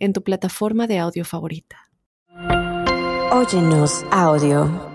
[0.00, 1.88] en tu plataforma de audio favorita.
[3.30, 4.90] Óyenos audio.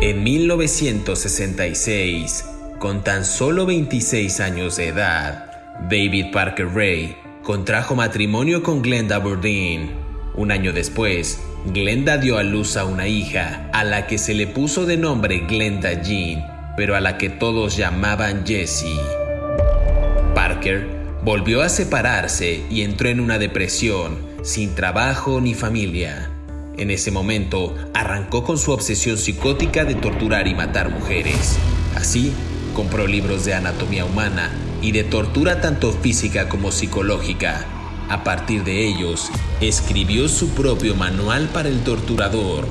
[0.00, 2.44] En 1966,
[2.78, 10.04] con tan solo 26 años de edad, David Parker Ray contrajo matrimonio con Glenda Bourdin
[10.36, 14.48] un año después, Glenda dio a luz a una hija, a la que se le
[14.48, 18.98] puso de nombre Glenda Jean, pero a la que todos llamaban Jessie.
[20.34, 26.30] Parker volvió a separarse y entró en una depresión, sin trabajo ni familia.
[26.76, 31.56] En ese momento, arrancó con su obsesión psicótica de torturar y matar mujeres.
[31.94, 32.32] Así,
[32.74, 34.50] compró libros de anatomía humana
[34.82, 37.66] y de tortura tanto física como psicológica
[38.08, 42.66] a partir de ellos, escribió su propio manual para el torturador.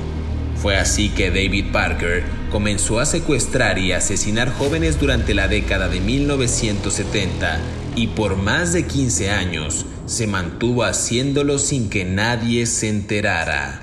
[0.64, 6.00] Fue así que David Parker comenzó a secuestrar y asesinar jóvenes durante la década de
[6.00, 7.58] 1970
[7.96, 13.78] y por más de 15 años se mantuvo haciéndolo sin que nadie se enterara.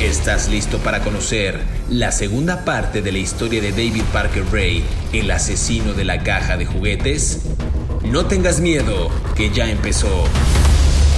[0.00, 5.30] ¿Estás listo para conocer la segunda parte de la historia de David Parker Ray, el
[5.32, 7.42] asesino de la caja de juguetes?
[8.04, 10.24] No tengas miedo, que ya empezó.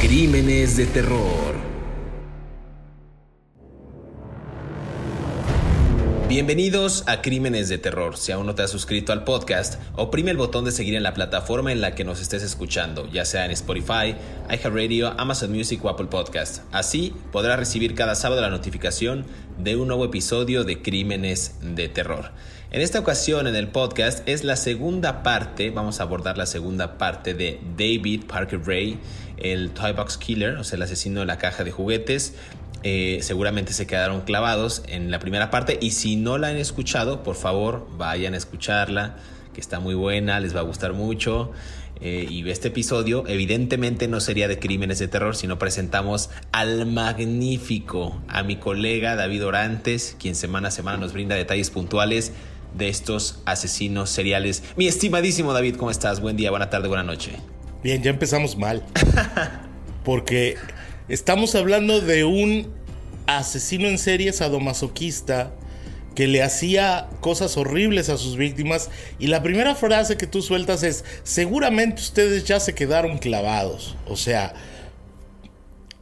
[0.00, 1.61] Crímenes de terror.
[6.33, 8.16] Bienvenidos a Crímenes de Terror.
[8.16, 11.12] Si aún no te has suscrito al podcast, oprime el botón de seguir en la
[11.12, 14.16] plataforma en la que nos estés escuchando, ya sea en Spotify,
[14.48, 16.62] iHeartRadio, Amazon Music o Apple Podcast.
[16.72, 19.27] Así podrás recibir cada sábado la notificación
[19.58, 22.30] de un nuevo episodio de Crímenes de Terror.
[22.70, 26.97] En esta ocasión en el podcast es la segunda parte, vamos a abordar la segunda
[26.97, 28.99] parte de David Parker Ray,
[29.37, 32.34] el Toy Box Killer, o sea, el asesino de la caja de juguetes.
[32.82, 37.22] Eh, seguramente se quedaron clavados en la primera parte y si no la han escuchado,
[37.22, 39.16] por favor vayan a escucharla,
[39.54, 41.53] que está muy buena, les va a gustar mucho.
[42.00, 48.20] Eh, y este episodio evidentemente no sería de crímenes de terror, sino presentamos al magnífico,
[48.26, 52.32] a mi colega David Orantes, quien semana a semana nos brinda detalles puntuales
[52.76, 54.64] de estos asesinos seriales.
[54.76, 56.20] Mi estimadísimo David, ¿cómo estás?
[56.20, 57.37] Buen día, buena tarde, buena noche.
[57.84, 58.82] Bien, ya empezamos mal.
[60.04, 60.56] Porque
[61.08, 62.72] estamos hablando de un
[63.26, 65.52] asesino en serie sadomasoquista
[66.14, 70.82] que le hacía cosas horribles a sus víctimas y la primera frase que tú sueltas
[70.82, 73.96] es, seguramente ustedes ya se quedaron clavados.
[74.06, 74.54] O sea,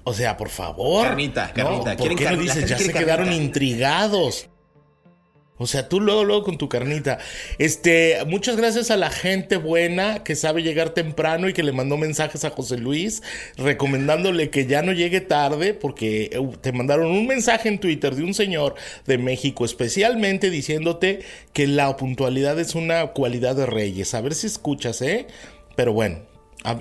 [0.04, 1.06] o sea, por favor.
[1.06, 1.96] Carnita, carnita.
[1.96, 4.48] ¿Por qué no dices ya se quedaron intrigados?
[5.62, 7.18] O sea, tú luego, luego con tu carnita.
[7.58, 11.98] Este, muchas gracias a la gente buena que sabe llegar temprano y que le mandó
[11.98, 13.22] mensajes a José Luis
[13.58, 18.24] recomendándole que ya no llegue tarde porque eh, te mandaron un mensaje en Twitter de
[18.24, 18.74] un señor
[19.06, 21.20] de México especialmente diciéndote
[21.52, 24.14] que la puntualidad es una cualidad de reyes.
[24.14, 25.26] A ver si escuchas, ¿eh?
[25.76, 26.20] Pero bueno,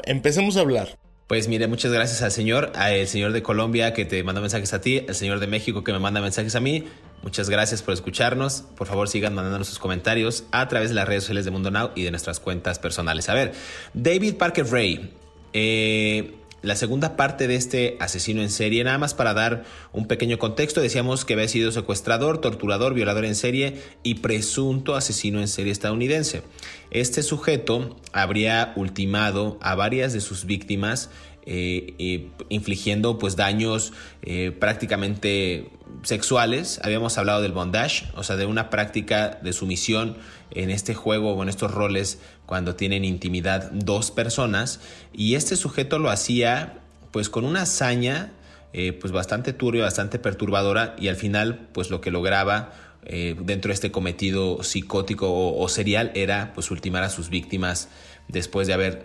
[0.06, 0.98] empecemos a hablar.
[1.30, 4.82] Pues mire, muchas gracias al señor, al señor de Colombia que te manda mensajes a
[4.82, 6.86] ti, al señor de México que me manda mensajes a mí.
[7.22, 8.64] Muchas gracias por escucharnos.
[8.76, 11.92] Por favor, sigan mandándonos sus comentarios a través de las redes sociales de Mundo Now
[11.94, 13.30] y de nuestras cuentas personales.
[13.30, 13.54] A ver,
[13.94, 15.14] David Parker Ray.
[15.54, 20.40] Eh, la segunda parte de este asesino en serie, nada más para dar un pequeño
[20.40, 25.72] contexto, decíamos que había sido secuestrador, torturador, violador en serie y presunto asesino en serie
[25.72, 26.44] estadounidense.
[26.92, 31.10] Este sujeto habría ultimado a varias de sus víctimas
[31.52, 35.72] eh, infligiendo pues daños eh, prácticamente
[36.04, 36.80] sexuales.
[36.84, 40.18] Habíamos hablado del bondage, o sea, de una práctica de sumisión
[40.52, 42.20] en este juego o en estos roles
[42.50, 44.80] cuando tienen intimidad dos personas.
[45.14, 46.80] Y este sujeto lo hacía
[47.12, 48.32] pues con una hazaña
[48.74, 53.74] eh, pues bastante turbia, bastante perturbadora y al final pues lo que lograba dentro de
[53.74, 57.88] este cometido psicótico o, serial era pues ultimar a sus víctimas
[58.28, 59.04] después de haber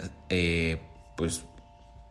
[1.16, 1.44] pues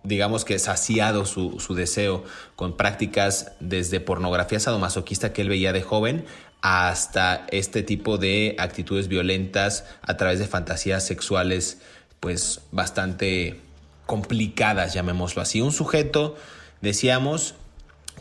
[0.03, 2.23] digamos que saciado su, su, deseo
[2.55, 6.25] con prácticas desde pornografía sadomasoquista que él veía de joven
[6.63, 11.79] hasta este tipo de actitudes violentas a través de fantasías sexuales
[12.21, 13.59] pues bastante
[14.05, 15.59] complicadas, llamémoslo así.
[15.59, 16.37] Un sujeto,
[16.79, 17.55] decíamos,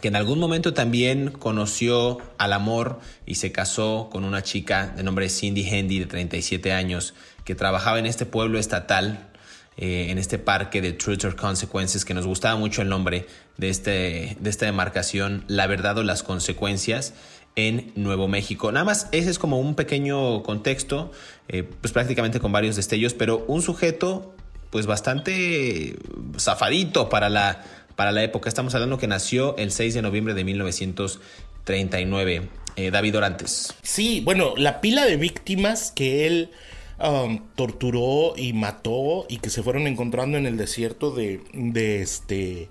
[0.01, 5.05] que en algún momento también conoció al amor y se casó con una chica de
[5.05, 7.15] nombre Cindy Hendy de 37 años
[7.45, 9.29] que trabajaba en este pueblo estatal
[9.77, 13.71] eh, en este parque de Truth or Consequences, que nos gustaba mucho el nombre de,
[13.71, 17.15] este, de esta demarcación, La verdad o las consecuencias
[17.57, 18.71] en Nuevo México.
[18.73, 21.11] Nada más, ese es como un pequeño contexto,
[21.49, 24.35] eh, pues prácticamente con varios destellos, pero un sujeto
[24.71, 25.97] pues bastante
[26.39, 27.63] zafadito para la,
[27.95, 28.49] para la época.
[28.49, 32.49] Estamos hablando que nació el 6 de noviembre de 1939.
[32.77, 33.75] Eh, David Orantes.
[33.83, 36.51] Sí, bueno, la pila de víctimas que él
[36.99, 42.71] um, torturó y mató y que se fueron encontrando en el desierto de, de este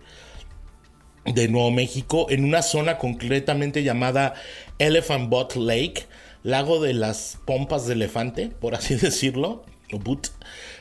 [1.26, 4.34] de Nuevo México en una zona concretamente llamada
[4.80, 6.06] Elephant Butt Lake,
[6.44, 10.32] lago de las pompas de elefante, por así decirlo, o.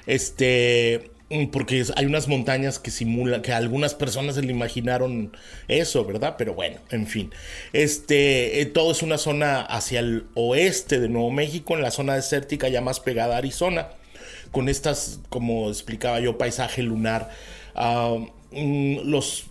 [0.07, 1.11] Este,
[1.53, 5.37] porque hay unas montañas que simulan, que algunas personas se le imaginaron
[5.69, 6.35] eso, ¿verdad?
[6.37, 7.31] Pero bueno, en fin.
[7.73, 12.15] Este, eh, todo es una zona hacia el oeste de Nuevo México, en la zona
[12.15, 13.89] desértica ya más pegada a Arizona,
[14.51, 17.31] con estas, como explicaba yo, paisaje lunar.
[17.75, 18.17] Ah,
[18.51, 19.50] mm, los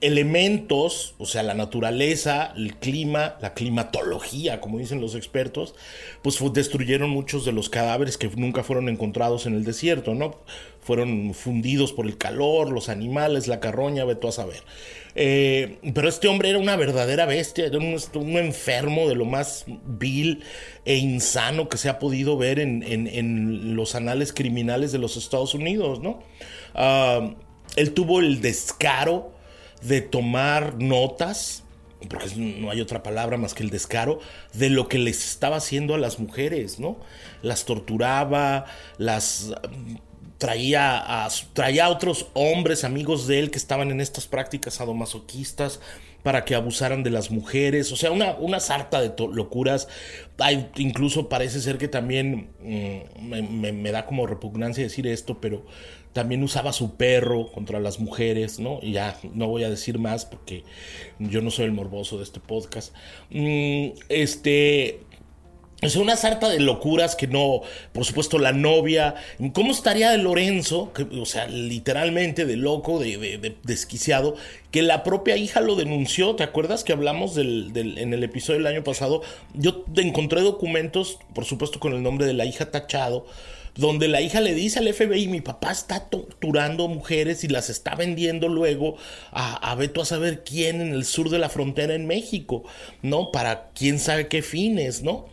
[0.00, 5.74] elementos, o sea, la naturaleza, el clima, la climatología, como dicen los expertos,
[6.22, 10.36] pues destruyeron muchos de los cadáveres que nunca fueron encontrados en el desierto, ¿no?
[10.80, 14.62] Fueron fundidos por el calor, los animales, la carroña, ve a saber.
[15.14, 20.42] Eh, pero este hombre era una verdadera bestia, era un, enfermo de lo más vil
[20.84, 26.00] e insano que se ha podido ver en, los anales criminales de los Estados Unidos,
[26.00, 26.22] ¿no?
[26.74, 27.34] Ah,
[27.76, 29.37] él tuvo el descaro
[29.82, 31.64] de tomar notas,
[32.08, 34.20] porque no hay otra palabra más que el descaro,
[34.52, 36.98] de lo que les estaba haciendo a las mujeres, ¿no?
[37.42, 38.66] Las torturaba,
[38.98, 39.94] las mm,
[40.38, 45.80] traía a, traía otros hombres, amigos de él, que estaban en estas prácticas sadomasoquistas
[46.22, 49.88] para que abusaran de las mujeres, o sea, una, una sarta de locuras.
[50.76, 55.64] Incluso parece ser que también mm, me, da como repugnancia decir esto, pero
[56.12, 58.80] también usaba su perro contra las mujeres, ¿no?
[58.82, 60.64] Y ya no voy a decir más porque
[61.18, 62.94] yo no soy el morboso de este podcast.
[63.30, 65.00] Mm, este,
[65.80, 67.60] es una sarta de locuras que no,
[67.92, 69.14] por supuesto, la novia.
[69.52, 70.92] ¿Cómo estaría de Lorenzo?
[70.92, 74.34] Que, o sea, literalmente de loco, de, desquiciado,
[74.72, 76.34] que la propia hija lo denunció.
[76.34, 79.22] ¿Te acuerdas que hablamos del, en el episodio del año pasado?
[79.54, 83.26] Yo encontré documentos, por supuesto, con el nombre de la hija tachado,
[83.78, 87.94] donde la hija le dice al FBI, mi papá está torturando mujeres y las está
[87.94, 88.96] vendiendo luego
[89.30, 92.64] a, a Beto a saber quién en el sur de la frontera en México,
[93.02, 93.30] ¿no?
[93.30, 95.26] Para quién sabe qué fines, ¿no?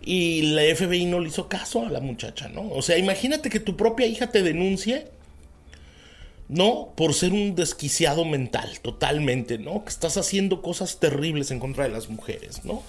[0.00, 2.70] Y la FBI no le hizo caso a la muchacha, ¿no?
[2.70, 5.08] O sea, imagínate que tu propia hija te denuncie,
[6.48, 6.94] ¿no?
[6.96, 9.84] Por ser un desquiciado mental, totalmente, ¿no?
[9.84, 12.82] Que estás haciendo cosas terribles en contra de las mujeres, ¿no?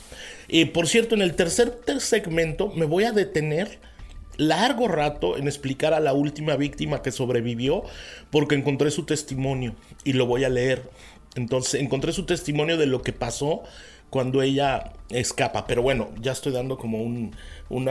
[0.47, 3.90] Y por cierto, en el tercer segmento me voy a detener
[4.37, 7.83] largo rato en explicar a la última víctima que sobrevivió
[8.29, 10.89] porque encontré su testimonio y lo voy a leer.
[11.35, 13.63] Entonces encontré su testimonio de lo que pasó
[14.09, 15.65] cuando ella escapa.
[15.65, 17.35] Pero bueno, ya estoy dando como un,
[17.69, 17.87] un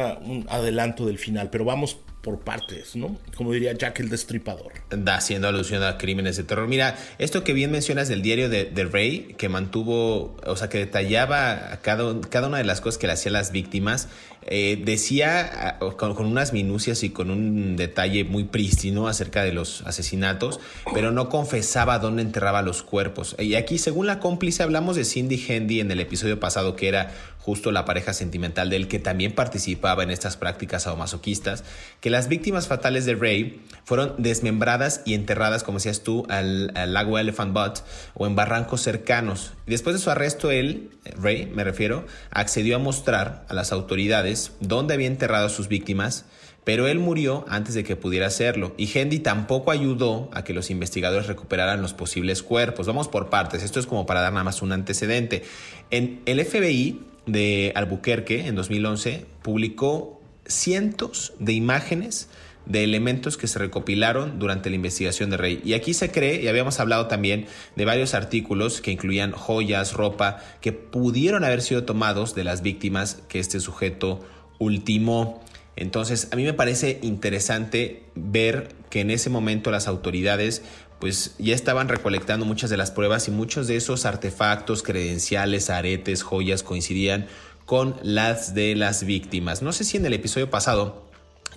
[0.49, 1.51] adelanto del final.
[1.51, 3.17] Pero vamos por partes, ¿no?
[3.35, 4.73] Como diría Jack el Destripador.
[5.07, 6.69] Haciendo alusión a crímenes de terror.
[6.69, 10.79] Mira, esto que bien mencionas del diario de, de Rey, que mantuvo, o sea, que
[10.79, 14.09] detallaba cada, cada una de las cosas que le hacía las víctimas,
[14.43, 20.61] eh, decía con, unas minucias y con un detalle muy prístino acerca de los asesinatos,
[20.95, 23.37] pero no confesaba dónde enterraba los cuerpos.
[23.39, 27.13] Y aquí, según la cómplice, hablamos de Cindy Hendy en el episodio pasado, que era
[27.39, 31.65] justo la pareja sentimental de él, que también participaba en estas prácticas sadomasoquistas,
[32.01, 36.93] que las víctimas fatales de Ray fueron desmembradas y enterradas, como decías tú, al, al
[36.93, 37.79] lago Elephant Butt
[38.15, 39.53] o en barrancos cercanos.
[39.67, 44.30] Después de su arresto, él, Ray, me refiero, accedió a mostrar a las autoridades
[44.61, 46.25] dónde había enterrado a sus víctimas,
[46.65, 50.71] pero él murió antes de que pudiera hacerlo y Hendy tampoco ayudó a que los
[50.71, 52.87] investigadores recuperaran los posibles cuerpos.
[52.87, 55.43] Vamos por partes, esto es como para dar nada más un antecedente.
[55.91, 62.29] En el FBI de Albuquerque en 2011 publicó cientos de imágenes
[62.71, 65.61] de elementos que se recopilaron durante la investigación de Rey.
[65.65, 70.39] Y aquí se cree, y habíamos hablado también de varios artículos que incluían joyas, ropa,
[70.61, 74.21] que pudieron haber sido tomados de las víctimas que este sujeto
[74.59, 75.43] ultimó.
[75.75, 80.63] Entonces, a mí me parece interesante ver que en ese momento las autoridades
[81.01, 86.23] pues ya estaban recolectando muchas de las pruebas y muchos de esos artefactos, credenciales, aretes,
[86.23, 87.27] joyas coincidían
[87.65, 89.63] con las de las víctimas.
[89.63, 91.10] No sé si en el episodio pasado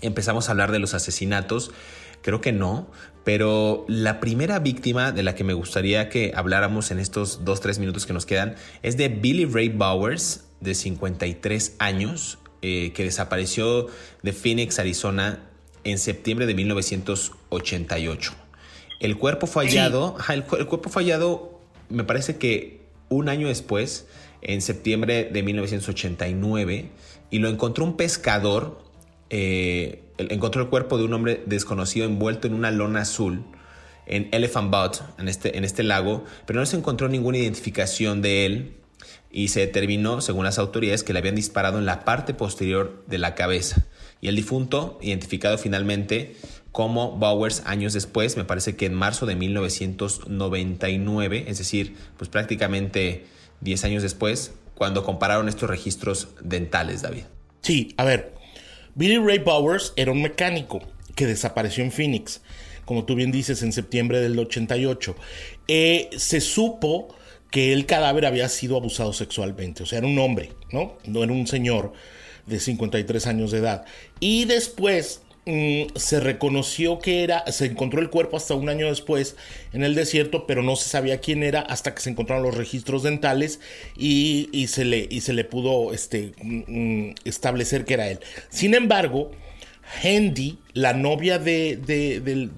[0.03, 1.71] empezamos a hablar de los asesinatos,
[2.21, 2.87] creo que no,
[3.23, 7.79] pero la primera víctima de la que me gustaría que habláramos en estos dos, tres
[7.79, 13.87] minutos que nos quedan es de Billy Ray Bowers, de 53 años, eh, que desapareció
[14.21, 15.39] de Phoenix, Arizona,
[15.83, 18.33] en septiembre de 1988.
[18.99, 24.07] El cuerpo fallado, el, cuerpo fallado me parece que un año después,
[24.41, 26.89] en septiembre de 1989,
[27.29, 28.81] y lo encontró un pescador,
[29.35, 33.43] eh, encontró el cuerpo de un hombre desconocido envuelto en una lona azul
[34.05, 38.45] en Elephant Butte, en este, en este lago, pero no se encontró ninguna identificación de
[38.45, 38.75] él
[39.31, 43.17] y se determinó, según las autoridades, que le habían disparado en la parte posterior de
[43.17, 43.87] la cabeza.
[44.21, 46.35] Y el difunto, identificado finalmente
[46.71, 53.25] como Bowers años después, me parece que en marzo de 1999, es decir, pues prácticamente
[53.61, 57.23] 10 años después, cuando compararon estos registros dentales, David.
[57.61, 58.42] Sí, a ver,
[58.95, 60.81] Billy Ray Bowers era un mecánico
[61.15, 62.41] que desapareció en Phoenix
[62.85, 65.15] como tú bien dices, en septiembre del 88.
[65.67, 67.15] Eh, se supo
[67.49, 70.97] que el cadáver había sido abusado sexualmente, o sea, era un hombre, ¿no?
[71.05, 71.93] No era un señor
[72.45, 73.85] de 53 años de edad.
[74.19, 79.35] Y después mm, se reconoció que era, se encontró el cuerpo hasta un año después
[79.73, 83.03] en el desierto, pero no se sabía quién era hasta que se encontraron los registros
[83.03, 83.59] dentales
[83.97, 88.19] y, se, le, y se le pudo este, mm, mm, establecer que era él.
[88.49, 89.31] Sin embargo,
[90.03, 91.77] Handy, la novia de,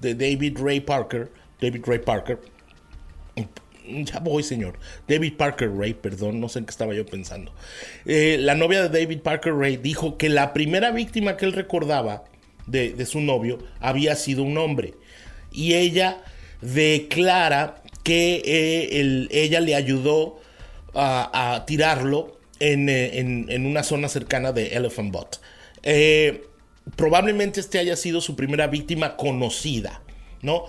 [0.00, 2.38] David Ray Parker, David Ray Parker,
[3.86, 4.78] ya voy, señor.
[5.06, 7.52] David Parker Ray, perdón, no sé en qué estaba yo pensando.
[8.04, 12.24] Eh, la novia de David Parker Ray dijo que la primera víctima que él recordaba
[12.66, 14.94] de, su novio había sido un hombre.
[15.52, 16.22] Y ella
[16.60, 20.40] declara que eh, ella le ayudó
[20.94, 23.10] a, tirarlo eh,
[23.48, 25.40] en, una zona cercana de Elephant Butte
[26.94, 30.02] probablemente este haya sido su primera víctima conocida,
[30.42, 30.64] ¿no?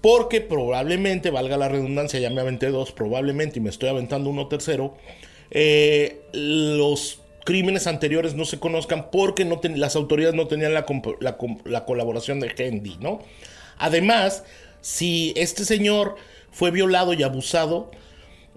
[0.00, 4.48] Porque probablemente, valga la redundancia, ya me aventé dos, probablemente, y me estoy aventando uno
[4.48, 4.96] tercero,
[5.52, 10.86] eh, los crímenes anteriores no se conozcan porque no las autoridades no tenían la,
[11.86, 13.20] colaboración de Hendy, ¿no?
[13.78, 14.44] Además,
[14.80, 16.16] si este señor
[16.50, 17.90] fue violado y abusado,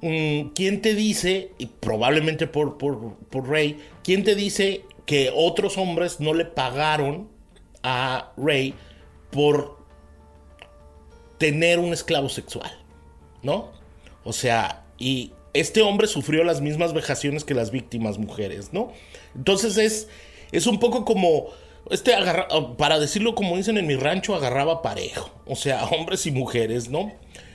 [0.02, 5.78] mm, ¿quién te dice, y probablemente por, por, por Rey, quién te dice que otros
[5.78, 7.30] hombres no le pagaron
[7.84, 8.74] a Ray
[9.32, 9.78] por
[11.38, 12.72] tener un esclavo sexual,
[13.44, 13.72] ¿no?
[14.24, 18.92] O sea, y este hombre sufrió las mismas vejaciones que las víctimas mujeres, ¿no?
[19.36, 20.08] Entonces es,
[20.52, 21.48] es un poco como,
[21.90, 22.48] este agarra,
[22.78, 27.12] para decirlo como dicen en mi rancho, agarraba parejo, o sea, hombres y mujeres, ¿no?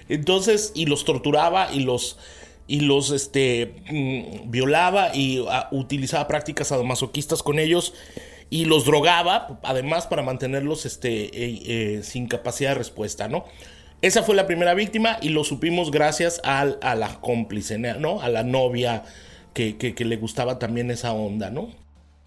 [0.09, 2.19] Entonces, y los torturaba y los
[2.67, 7.95] y los este, mm, violaba y ah, utilizaba prácticas sadomasoquistas con ellos
[8.49, 13.45] y los drogaba, además para mantenerlos este, eh, eh, sin capacidad de respuesta, ¿no?
[14.03, 18.23] Esa fue la primera víctima y lo supimos gracias a, la cómplice, ¿no?
[18.23, 19.05] A la novia
[19.53, 21.71] que, le gustaba también esa onda, ¿no?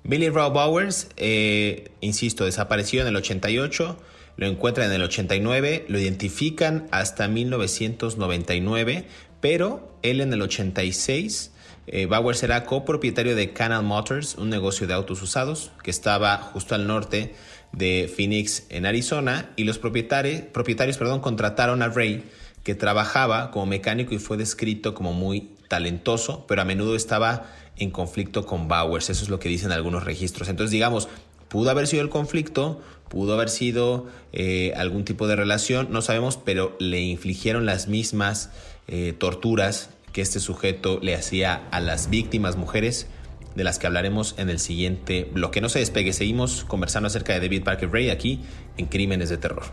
[0.04, 3.98] Billy Rob Bowers, eh, insisto, desapareció en el 88,
[4.36, 9.06] lo encuentran en el 89, lo identifican hasta 1999,
[9.40, 11.54] pero él en el 86,
[11.88, 16.76] eh, Bauer será copropietario de Canal Motors, un negocio de autos usados que estaba justo
[16.76, 17.34] al norte
[17.74, 22.24] de Phoenix, en Arizona, y los propietarios, perdón, contrataron a Ray,
[22.64, 27.92] que trabajaba como mecánico y fue descrito como muy talentoso, pero a menudo estaba en
[27.92, 30.48] conflicto con Bowers, eso es lo que dicen algunos registros.
[30.48, 31.10] Entonces, digamos,
[31.50, 36.38] pudo haber sido el conflicto, pudo haber sido eh, algún tipo de relación, no sabemos,
[36.38, 38.52] pero le infligieron las mismas
[38.88, 43.08] eh, torturas que este sujeto le hacía a las víctimas mujeres,
[43.56, 45.62] de las que hablaremos en el siguiente bloque.
[45.62, 48.42] No se despegue, seguimos conversando acerca de David Parker Ray aquí
[48.78, 49.64] en Crímenes de Terror.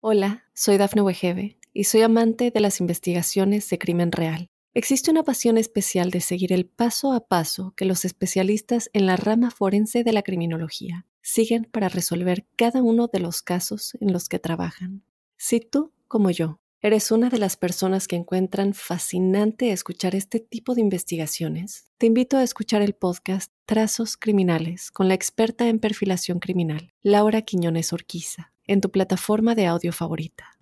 [0.00, 4.48] Hola, soy Dafne Wegebe y soy amante de las investigaciones de crimen real.
[4.74, 9.16] Existe una pasión especial de seguir el paso a paso que los especialistas en la
[9.16, 14.28] rama forense de la criminología siguen para resolver cada uno de los casos en los
[14.28, 15.02] que trabajan.
[15.36, 20.74] Si tú, como yo, eres una de las personas que encuentran fascinante escuchar este tipo
[20.74, 26.38] de investigaciones, te invito a escuchar el podcast Trazos Criminales con la experta en perfilación
[26.38, 30.52] criminal, Laura Quiñones Orquiza, en tu plataforma de audio favorita.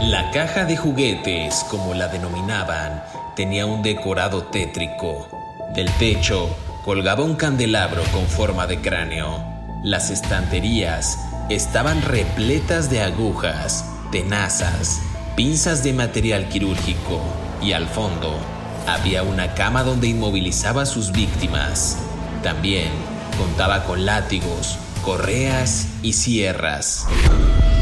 [0.00, 3.02] La caja de juguetes, como la denominaban,
[3.36, 5.28] tenía un decorado tétrico.
[5.74, 6.48] Del techo
[6.82, 9.44] colgaba un candelabro con forma de cráneo.
[9.84, 15.02] Las estanterías estaban repletas de agujas, tenazas,
[15.36, 17.20] pinzas de material quirúrgico
[17.60, 18.38] y al fondo
[18.86, 21.98] había una cama donde inmovilizaba a sus víctimas.
[22.44, 22.88] También
[23.36, 27.08] contaba con látigos, correas y sierras.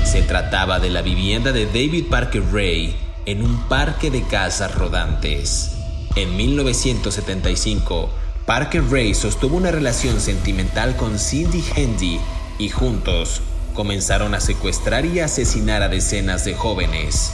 [0.02, 2.96] Se trataba de la vivienda de David Parker Ray
[3.26, 5.72] en un parque de casas rodantes.
[6.16, 8.08] En 1975,
[8.46, 12.18] Parker Ray sostuvo una relación sentimental con Cindy Handy
[12.58, 13.42] y juntos
[13.78, 17.30] comenzaron a secuestrar y asesinar a decenas de jóvenes.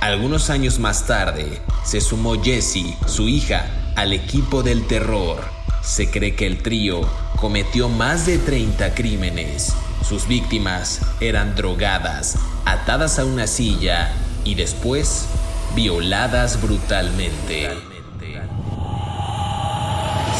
[0.00, 5.42] Algunos años más tarde, se sumó Jessie, su hija, al equipo del terror.
[5.82, 7.00] Se cree que el trío
[7.34, 9.74] cometió más de 30 crímenes.
[10.08, 14.12] Sus víctimas eran drogadas, atadas a una silla
[14.44, 15.26] y después
[15.74, 17.70] violadas brutalmente.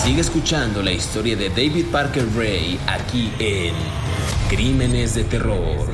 [0.05, 3.75] Sigue escuchando la historia de David Parker Ray aquí en
[4.49, 5.87] Crímenes de Terror.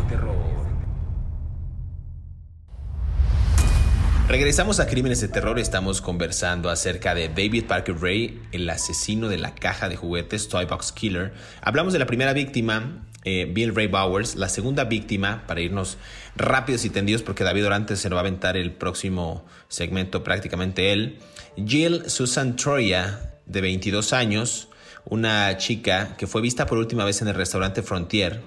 [4.29, 9.39] Regresamos a Crímenes de Terror, estamos conversando acerca de David Parker Ray, el asesino de
[9.39, 11.33] la caja de juguetes, Toy Box Killer.
[11.63, 15.99] Hablamos de la primera víctima, eh, Bill Ray Bowers, la segunda víctima, para irnos
[16.37, 20.93] rápidos y tendidos, porque David Orante se lo va a aventar el próximo segmento prácticamente
[20.93, 21.19] él.
[21.57, 24.69] Jill Susan Troya, de 22 años,
[25.05, 28.43] una chica que fue vista por última vez en el restaurante Frontier,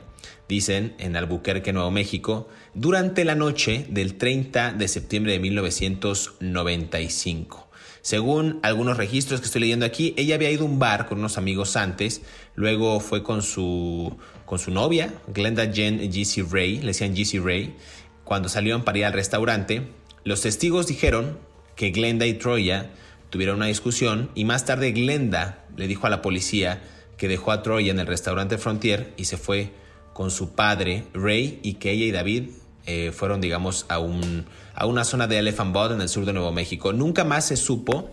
[0.48, 7.68] dicen, en Albuquerque, Nuevo México, durante la noche del 30 de septiembre de 1995.
[8.02, 11.38] Según algunos registros que estoy leyendo aquí, ella había ido a un bar con unos
[11.38, 12.22] amigos antes,
[12.56, 16.46] luego fue con su, con su novia, Glenda Jen G.C.
[16.50, 17.40] Ray, le decían G.C.
[17.40, 17.76] Ray,
[18.24, 19.88] cuando salieron para ir al restaurante.
[20.24, 21.38] Los testigos dijeron
[21.76, 22.90] que Glenda y Troya
[23.30, 26.82] tuvieron una discusión y más tarde Glenda le dijo a la policía
[27.18, 29.72] que dejó a Troya en el restaurante Frontier y se fue
[30.14, 32.50] con su padre Ray y que ella y David
[32.86, 36.34] eh, fueron, digamos, a, un, a una zona de Elephant Bud en el sur de
[36.34, 36.94] Nuevo México.
[36.94, 38.10] Nunca más se supo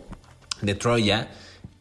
[0.62, 1.30] de Troya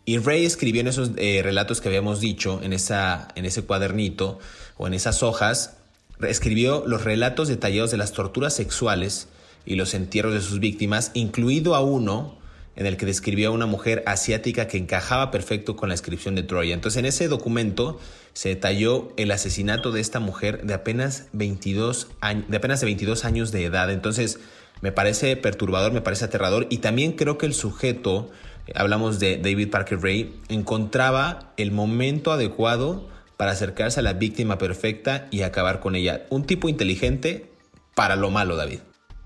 [0.06, 4.40] y Ray escribió en esos eh, relatos que habíamos dicho, en, esa, en ese cuadernito
[4.78, 5.78] o en esas hojas,
[6.22, 9.28] escribió los relatos detallados de las torturas sexuales
[9.66, 12.38] y los entierros de sus víctimas, incluido a uno
[12.76, 16.44] en el que describió a una mujer asiática que encajaba perfecto con la descripción de
[16.44, 16.74] Troya.
[16.74, 18.00] Entonces en ese documento
[18.34, 23.26] se detalló el asesinato de esta mujer de apenas 22 años, de apenas de 22
[23.26, 23.92] años de edad.
[23.92, 24.40] Entonces
[24.82, 28.32] me parece perturbador, me parece aterrador y también creo que el sujeto,
[28.76, 35.28] hablamos de David Parker Ray, encontraba el momento adecuado para acercarse a la víctima perfecta
[35.32, 36.26] y acabar con ella.
[36.30, 37.52] Un tipo inteligente
[37.96, 38.80] para lo malo, David.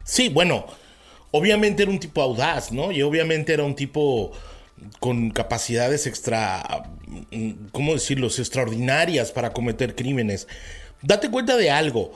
[0.03, 0.65] Sí, bueno,
[1.31, 2.91] obviamente era un tipo audaz, ¿no?
[2.91, 4.31] Y obviamente era un tipo
[4.99, 6.85] con capacidades extra,
[7.71, 10.47] ¿cómo decirlo?, extraordinarias para cometer crímenes.
[11.01, 12.13] Date cuenta de algo.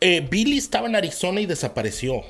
[0.00, 2.22] Eh, Billy estaba en Arizona y desapareció.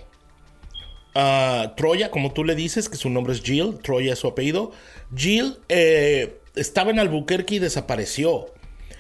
[1.15, 4.73] Uh, Troya, como tú le dices, que su nombre es Jill, Troya es su apellido.
[5.17, 8.53] Jill eh, estaba en Albuquerque y desapareció.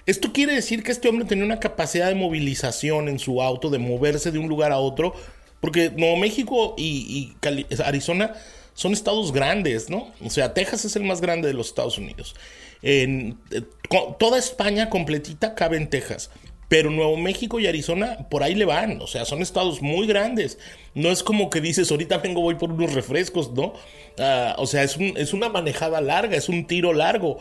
[0.06, 3.78] Esto quiere decir que este hombre tenía una capacidad de movilización en su auto, de
[3.78, 5.14] moverse de un lugar a otro
[5.66, 7.32] porque Nuevo México y,
[7.84, 8.34] Arizona
[8.72, 10.12] son estados grandes, ¿no?
[10.24, 12.36] O sea, Texas es el más grande de los Estados Unidos.
[12.82, 13.34] Eh,
[14.16, 16.30] toda España completita cabe en Texas.
[16.68, 20.58] Pero Nuevo México y Arizona por ahí le van, o sea, son estados muy grandes.
[20.94, 23.72] No es como que dices, ahorita vengo, voy por unos refrescos, ¿no?
[24.20, 27.38] Ah, o sea, es una manejada larga, es un tiro largo.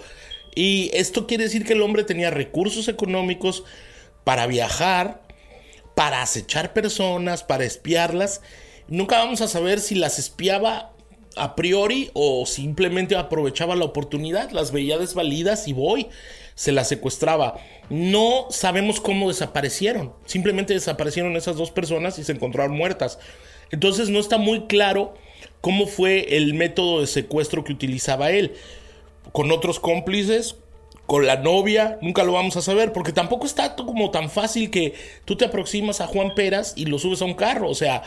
[0.55, 3.65] Y esto quiere decir que el hombre tenía recursos económicos
[4.23, 5.24] para viajar,
[5.95, 8.41] para acechar personas, para espiarlas.
[8.87, 10.91] Nunca vamos a saber si las espiaba
[11.35, 16.07] a priori o simplemente aprovechaba la oportunidad, las veía desvalidas y voy,
[16.53, 17.55] se las secuestraba.
[17.89, 23.19] No sabemos cómo desaparecieron, simplemente desaparecieron esas dos personas y se encontraron muertas.
[23.71, 25.15] Entonces no está muy claro
[25.61, 28.53] cómo fue el método de secuestro que utilizaba él.
[29.31, 30.55] Con otros cómplices,
[31.05, 34.93] con la novia, nunca lo vamos a saber, porque tampoco está como tan fácil que
[35.25, 38.03] tú te aproximas a Juan Peras y lo subes a un carro, o sea,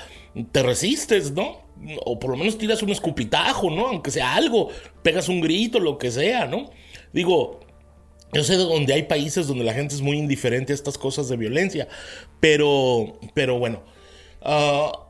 [0.52, 1.62] te resistes, ¿no?
[2.04, 3.86] O por lo menos tiras un escupitajo, ¿no?
[3.86, 4.68] Aunque sea algo,
[5.02, 6.70] pegas un grito, lo que sea, ¿no?
[7.12, 7.60] Digo,
[8.32, 11.28] yo sé de donde hay países donde la gente es muy indiferente a estas cosas
[11.28, 11.88] de violencia,
[12.40, 13.82] pero, pero bueno,
[14.42, 15.06] ah,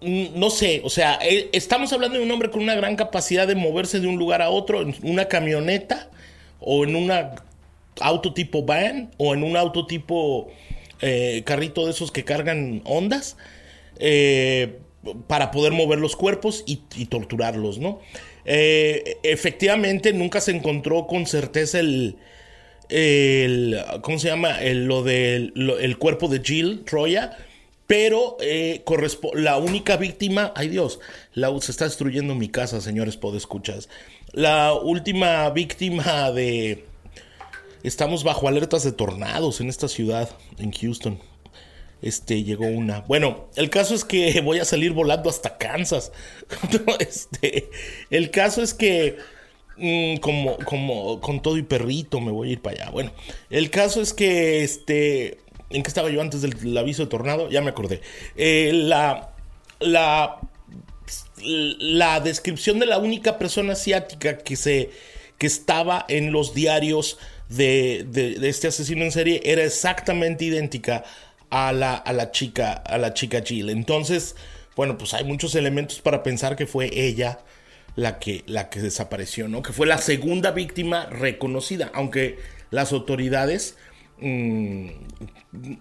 [0.00, 3.56] no sé, o sea, eh, estamos hablando de un hombre con una gran capacidad de
[3.56, 6.10] moverse de un lugar a otro en una camioneta
[6.64, 7.12] o en un
[8.00, 10.48] auto tipo van o en un auto tipo
[11.00, 13.36] eh, carrito de esos que cargan ondas
[13.98, 14.78] eh,
[15.26, 18.00] para poder mover los cuerpos y, torturarlos, ¿no?
[18.46, 22.16] Eh, efectivamente, nunca se encontró con certeza el,
[24.00, 24.62] ¿cómo se llama?
[24.62, 27.36] El, lo del el cuerpo de Jill Troya,
[27.86, 28.38] pero
[29.34, 31.00] la única víctima, ay Dios,
[31.34, 33.90] la, se está destruyendo mi casa, señores podescuchas.
[34.34, 36.84] La última víctima de...
[37.84, 41.20] Estamos bajo alertas de tornados en esta ciudad, en Houston.
[42.02, 43.02] este, llegó una.
[43.02, 46.10] Bueno, el caso es que voy a salir volando hasta Kansas.
[46.98, 47.70] este,
[48.10, 49.18] el caso es que,
[49.76, 52.90] mm, como, como con todo y perrito, me voy a ir para allá.
[52.90, 53.12] Bueno,
[53.50, 55.38] el caso es que, este,
[55.70, 57.50] ¿en qué estaba yo antes del, aviso de tornado?
[57.50, 58.00] Ya me acordé.
[58.34, 59.32] Eh, la,
[59.78, 60.40] la,
[61.42, 64.90] la descripción de la única persona asiática que se,
[65.38, 71.04] que estaba en los diarios de, este asesino en serie era exactamente idéntica
[71.50, 73.70] a la, a la chica, a la chica Jill.
[73.70, 74.36] Entonces,
[74.76, 77.40] bueno, pues hay muchos elementos para pensar que fue ella
[77.96, 79.62] la que, la que desapareció, ¿no?
[79.62, 82.38] Que fue la segunda víctima reconocida, aunque
[82.70, 83.76] las autoridades
[84.18, 84.88] mm,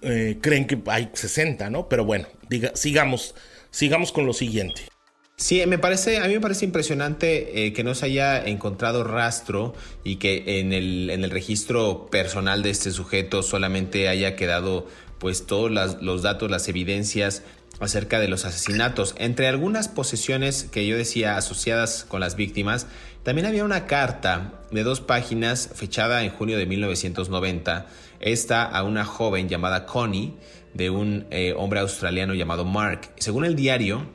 [0.02, 1.90] eh, creen que hay 60, ¿no?
[1.90, 3.34] Pero bueno, diga, sigamos,
[3.72, 4.93] sigamos con lo siguiente.
[5.36, 9.74] Sí, me parece, a mí me parece impresionante eh, que no se haya encontrado rastro
[10.04, 15.46] y que en el, en el registro personal de este sujeto solamente haya quedado pues
[15.46, 17.44] todos los datos, las evidencias
[17.80, 19.16] acerca de los asesinatos.
[19.18, 22.88] Entre algunas posesiones que yo decía asociadas con las víctimas,
[23.24, 27.88] también había una carta de dos páginas fechada en junio de 1990,
[28.20, 30.34] esta a una joven llamada Connie,
[30.74, 33.12] de un eh, hombre australiano llamado Mark.
[33.18, 34.06] Según el diario,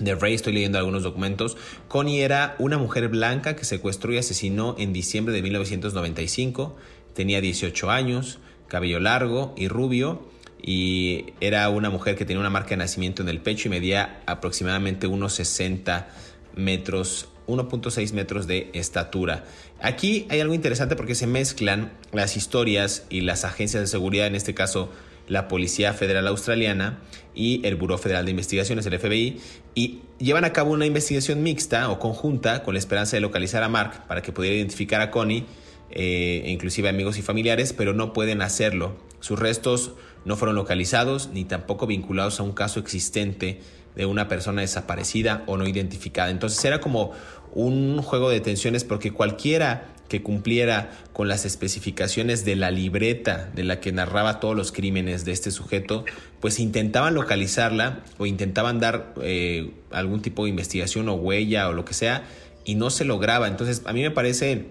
[0.00, 1.56] de Ray, estoy leyendo algunos documentos.
[1.88, 6.76] Connie era una mujer blanca que secuestró y asesinó en diciembre de 1995.
[7.14, 10.22] Tenía 18 años, cabello largo y rubio
[10.60, 14.20] y era una mujer que tenía una marca de nacimiento en el pecho y medía
[14.26, 16.08] aproximadamente unos 60
[16.56, 19.44] metros, 1.6 metros de estatura.
[19.80, 24.34] Aquí hay algo interesante porque se mezclan las historias y las agencias de seguridad, en
[24.34, 24.90] este caso
[25.28, 26.98] la Policía Federal Australiana
[27.34, 29.40] y el Buró Federal de Investigaciones, el FBI,
[29.74, 33.68] y llevan a cabo una investigación mixta o conjunta con la esperanza de localizar a
[33.68, 35.44] Mark para que pudiera identificar a Connie,
[35.90, 38.96] eh, inclusive amigos y familiares, pero no pueden hacerlo.
[39.20, 39.92] Sus restos
[40.24, 43.60] no fueron localizados ni tampoco vinculados a un caso existente
[43.94, 46.30] de una persona desaparecida o no identificada.
[46.30, 47.12] Entonces era como
[47.52, 53.64] un juego de tensiones porque cualquiera que cumpliera con las especificaciones de la libreta de
[53.64, 56.04] la que narraba todos los crímenes de este sujeto,
[56.40, 61.84] pues intentaban localizarla o intentaban dar eh, algún tipo de investigación o huella o lo
[61.84, 62.24] que sea
[62.64, 63.48] y no se lograba.
[63.48, 64.66] Entonces a mí me parece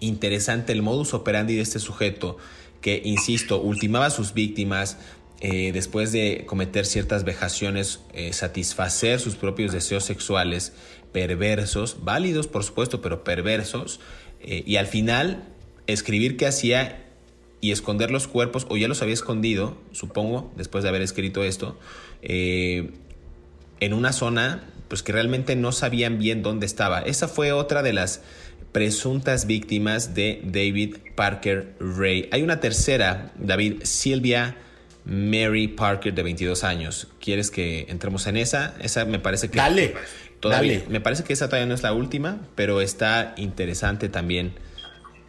[0.00, 2.36] interesante el modus operandi de este sujeto
[2.80, 4.98] que, insisto, ultimaba a sus víctimas,
[5.40, 10.72] eh, después de cometer ciertas vejaciones, eh, satisfacer sus propios deseos sexuales
[11.12, 14.00] perversos, válidos por supuesto, pero perversos,
[14.44, 15.44] eh, y al final
[15.86, 17.04] escribir qué hacía
[17.60, 21.78] y esconder los cuerpos, o ya los había escondido, supongo, después de haber escrito esto,
[22.22, 22.92] en
[23.80, 27.00] una zona pues que realmente no sabían bien dónde estaba.
[27.00, 28.22] Esa fue otra de las
[28.72, 32.28] presuntas víctimas de David Parker Ray.
[32.32, 34.56] Hay una tercera, David, Silvia
[35.04, 37.08] Mary Parker de 22 años.
[37.20, 38.74] ¿Quieres que entremos en esa?
[38.80, 39.58] Esa me parece que...
[39.58, 39.94] Dale.
[40.44, 44.54] Todavía, Me parece que esa todavía no es la última, pero está interesante también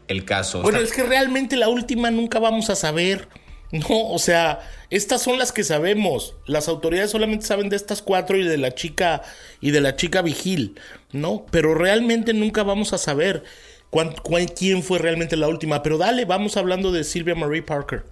[0.10, 0.62] el caso.
[0.62, 3.30] Bueno, es que realmente la última nunca vamos a saber.
[3.72, 6.36] No, o sea, estas son las que sabemos.
[6.46, 9.22] Las autoridades solamente saben de estas cuatro y de la chica
[9.62, 10.80] y de la chica vigil,
[11.14, 11.46] ¿no?
[11.50, 13.44] Pero realmente nunca vamos a saber
[14.58, 15.82] quién fue realmente la última.
[15.82, 18.04] Pero dale, vamos hablando de Sylvia Marie Parker.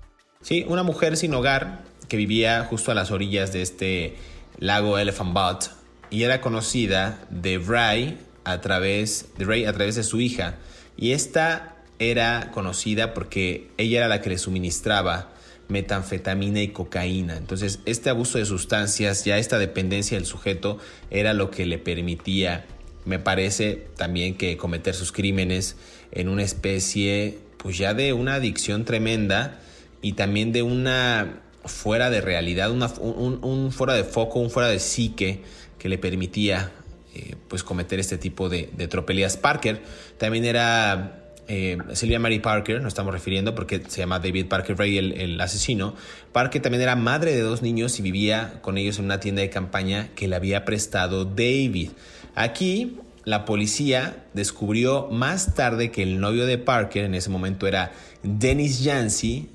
[0.41, 4.15] Sí, una mujer sin hogar que vivía justo a las orillas de este
[4.57, 5.82] lago Elephant Butte
[6.13, 10.59] y era conocida de Ray a través de Ray a través de su hija
[10.95, 15.31] y esta era conocida porque ella era la que le suministraba
[15.69, 17.37] metanfetamina y cocaína.
[17.37, 20.77] Entonces, este abuso de sustancias, ya esta dependencia del sujeto,
[21.09, 22.65] era lo que le permitía,
[23.05, 25.77] me parece, también que cometer sus crímenes
[26.11, 29.61] en una especie, pues ya de una adicción tremenda
[30.01, 35.41] y también de una fuera de realidad, un, fuera de foco, un fuera de psique
[35.83, 36.71] que le permitía
[37.13, 39.35] eh, pues cometer este tipo de, tropelías.
[39.35, 39.81] Parker
[40.17, 44.97] también era eh, Sylvia Mary Parker, nos estamos refiriendo porque se llama David Parker Ray
[44.97, 45.93] el, asesino.
[46.31, 49.49] Parker también era madre de dos niños y vivía con ellos en una tienda de
[49.49, 51.89] campaña que le había prestado David.
[52.33, 57.91] Aquí la policía descubrió más tarde que el novio de Parker en ese momento era
[58.23, 59.49] Dennis Yancey,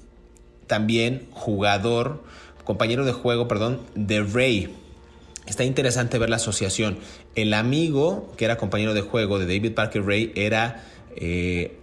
[0.67, 2.23] también jugador,
[2.65, 4.75] compañero de juego, perdón, de Ray.
[5.49, 6.99] Está interesante ver la asociación.
[7.35, 10.85] El amigo que era compañero de juego de David Parker Ray era
[11.17, 11.79] eh,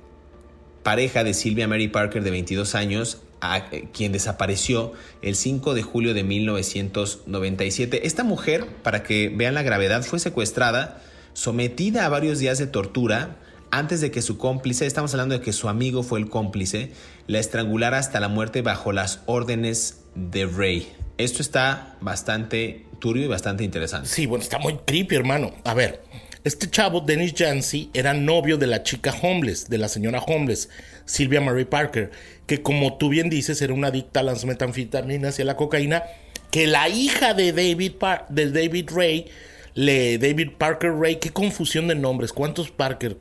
[0.84, 5.82] pareja de Sylvia Mary Parker de 22 años, a, eh, quien desapareció el 5 de
[5.82, 8.06] julio de 1997.
[8.06, 11.02] Esta mujer, para que vean la gravedad, fue secuestrada,
[11.34, 13.38] sometida a varios días de tortura,
[13.72, 16.92] antes de que su cómplice, estamos hablando de que su amigo fue el cómplice,
[17.26, 20.94] la estrangulara hasta la muerte bajo las órdenes de Ray.
[21.18, 24.10] esto está bastante y bastante interesante.
[24.10, 25.54] Sí, bueno, está muy creepy, hermano.
[25.64, 26.02] A ver,
[26.44, 30.70] este chavo, Dennis Jancy, era novio de la chica homeless, de la señora homeless,
[31.06, 32.12] Sylvia Marie Parker,
[32.48, 36.04] que como tú bien dices, era una adicta a las metanfetaminas y a la cocaína,
[36.52, 37.94] que la hija de David,
[38.30, 39.28] de David Ray,
[39.76, 43.18] le, David Parker Ray, qué confusión de nombres, ¿cuántos Parker?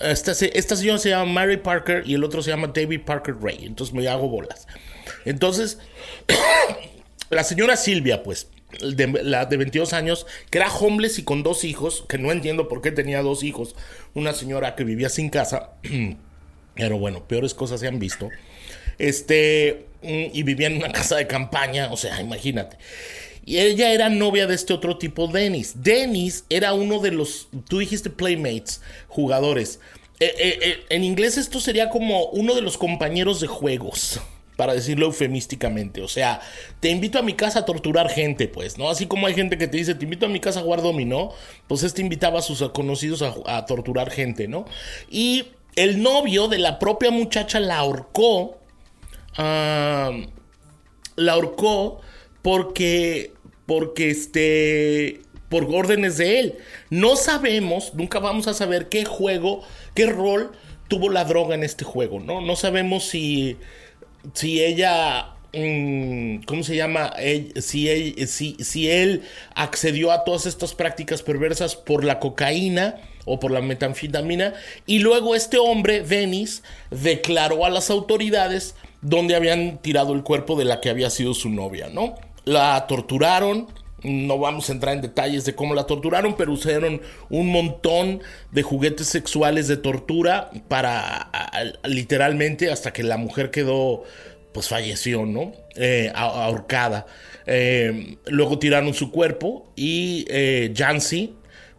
[0.00, 3.64] Esta, esta señora se llama Mary Parker y el otro se llama David Parker Ray,
[3.64, 4.66] entonces me hago bolas.
[5.24, 5.78] Entonces,
[7.30, 8.48] la señora Silvia, pues,
[8.80, 12.68] de, la de 22 años, que era homeless y con dos hijos, que no entiendo
[12.68, 13.74] por qué tenía dos hijos,
[14.14, 15.70] una señora que vivía sin casa,
[16.74, 18.30] pero bueno, peores cosas se han visto,
[18.98, 22.76] este, y vivía en una casa de campaña, o sea, imagínate.
[23.44, 25.74] Y ella era novia de este otro tipo, Dennis.
[25.82, 29.78] Dennis era uno de los, tú dijiste playmates, jugadores.
[30.18, 34.18] Eh, eh, eh, en inglés esto sería como uno de los compañeros de juegos
[34.56, 36.00] para decirlo eufemísticamente.
[36.02, 36.40] O sea,
[36.80, 38.90] te invito a mi casa a torturar gente, pues, ¿no?
[38.90, 41.32] Así como hay gente que te dice, te invito a mi casa a jugar dominó,
[41.68, 44.64] pues este invitaba a sus conocidos a, torturar gente, ¿no?
[45.10, 48.58] Y el novio de la propia muchacha la ahorcó,
[49.36, 50.12] la
[51.32, 52.00] ahorcó
[52.42, 53.32] porque,
[53.66, 56.58] porque este, por órdenes de él.
[56.90, 59.62] No sabemos, nunca vamos a saber qué juego,
[59.94, 60.52] qué rol
[60.88, 62.40] tuvo la droga en este juego, ¿no?
[62.40, 63.56] No sabemos si
[64.34, 67.12] si ella mm, ¿cómo se llama?
[67.60, 69.22] si, él, si, él
[69.54, 74.54] accedió a todas estas prácticas perversas por la cocaína o por la metanfetamina.
[74.86, 80.64] Y luego este hombre, Venice, declaró a las autoridades donde habían tirado el cuerpo de
[80.64, 82.14] la que había sido su novia, ¿no?
[82.44, 83.66] La torturaron.
[84.02, 88.20] No vamos a entrar en detalles de cómo la torturaron, pero usaron un montón
[88.52, 91.30] de juguetes sexuales de tortura para
[91.84, 94.04] literalmente hasta que la mujer quedó
[94.56, 95.52] pues falleció, ¿no?
[95.74, 97.06] Eh, ahorcada.
[97.46, 101.34] Eh, luego tiraron su cuerpo y eh, Jancy,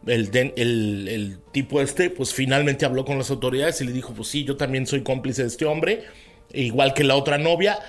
[0.05, 4.43] el, el, tipo este, pues finalmente habló con las autoridades y le dijo, pues sí,
[4.43, 6.03] yo también soy cómplice de este hombre,
[6.53, 7.79] igual que la otra novia.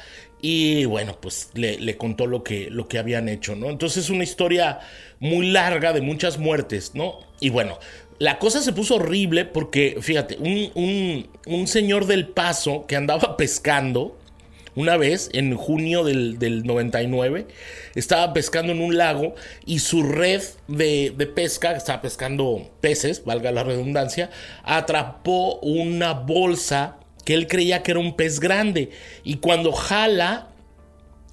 [0.40, 3.70] Y bueno, pues le, contó lo que, lo que habían hecho, ¿no?
[3.70, 4.80] Entonces es una historia
[5.18, 7.18] muy larga de muchas muertes, ¿no?
[7.40, 7.78] Y bueno,
[8.18, 13.36] la cosa se puso horrible porque, fíjate, un, un, un señor del paso que andaba
[13.36, 14.16] pescando,
[14.76, 17.48] una vez, en junio del, 99,
[17.96, 19.34] estaba pescando en un lago
[19.66, 24.30] y su red de, de pesca, estaba pescando peces, valga la redundancia,
[24.62, 26.97] atrapó una bolsa
[27.28, 28.88] que él creía que era un pez grande.
[29.22, 30.48] Y cuando jala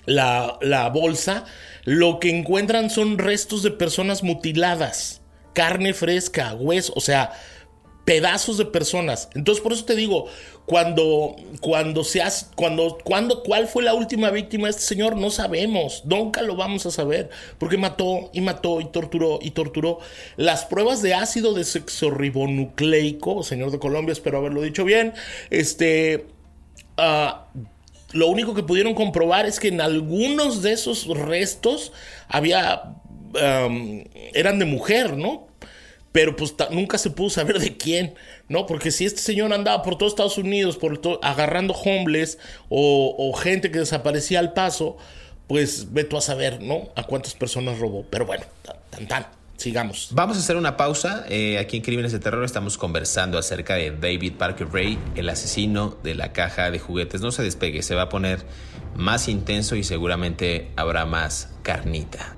[0.05, 1.45] la, la, bolsa,
[1.85, 5.21] lo que encuentran son restos de personas mutiladas,
[5.53, 7.31] carne fresca, hueso, o sea,
[8.05, 9.29] pedazos de personas.
[9.33, 10.27] Entonces, por eso te digo,
[10.65, 15.31] cuando, cuando se hace, cuando, cuando, cuál fue la última víctima de este señor, no
[15.31, 19.99] sabemos, nunca lo vamos a saber, porque mató y mató y torturó y torturó.
[20.37, 25.13] Las pruebas de ácido desexorribonucleico, señor de Colombia, espero haberlo dicho bien,
[25.49, 26.27] este,
[26.97, 27.47] ah,
[28.13, 31.91] lo único que pudieron comprobar es que en algunos de esos restos
[32.27, 32.95] había,
[34.33, 35.47] eran de mujer, ¿no?
[36.15, 38.15] Pero pues nunca se pudo saber de quién,
[38.47, 38.65] ¿no?
[38.67, 42.37] Porque si este señor andaba por todo Estados Unidos por agarrando homeless
[42.69, 44.95] o, gente que desaparecía al paso,
[45.47, 46.87] pues veto a saber, ¿no?
[46.95, 48.05] A cuántas personas robó.
[48.09, 48.45] Pero bueno,
[48.89, 49.27] tan tan.
[49.57, 50.07] Sigamos.
[50.11, 51.25] Vamos a hacer una pausa.
[51.27, 55.97] Eh, aquí en Crímenes de Terror estamos conversando acerca de David Parker Ray, el asesino
[56.01, 57.19] de la caja de juguetes.
[57.19, 58.45] No se despegue, se va a poner
[58.95, 62.37] más intenso y seguramente habrá más carnita.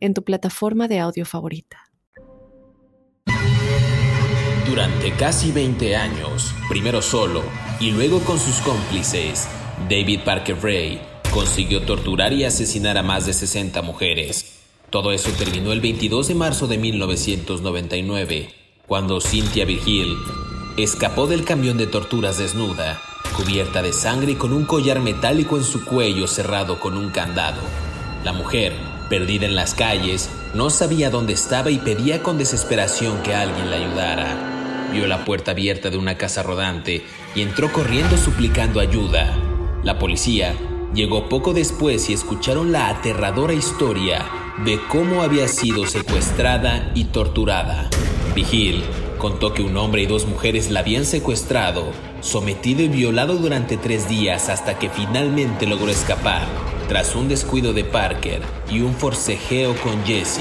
[0.00, 1.90] en tu plataforma de audio favorita.
[4.66, 7.42] Durante casi 20 años, primero solo
[7.80, 9.48] y luego con sus cómplices,
[9.88, 11.00] David Parker Ray
[11.32, 14.58] consiguió torturar y asesinar a más de 60 mujeres.
[14.90, 18.48] Todo eso terminó el 22 de marzo de 1999,
[18.86, 20.16] cuando Cynthia Virgil
[20.76, 23.00] escapó del camión de torturas desnuda,
[23.36, 27.60] cubierta de sangre y con un collar metálico en su cuello cerrado con un candado.
[28.24, 28.72] La mujer
[29.10, 33.76] Perdida en las calles, no sabía dónde estaba y pedía con desesperación que alguien la
[33.76, 34.88] ayudara.
[34.92, 37.02] vio la puerta abierta de una casa rodante
[37.34, 39.36] y entró corriendo suplicando ayuda.
[39.82, 40.54] La policía
[40.94, 44.24] llegó poco después y escucharon la aterradora historia
[44.64, 47.90] de cómo había sido secuestrada y torturada.
[48.36, 48.84] Vigil
[49.18, 54.08] contó que un hombre y dos mujeres la habían secuestrado, sometido y violado durante tres
[54.08, 56.46] días hasta que finalmente logró escapar,
[56.90, 60.40] tras un descuido de Parker y un forcejeo con Jesse.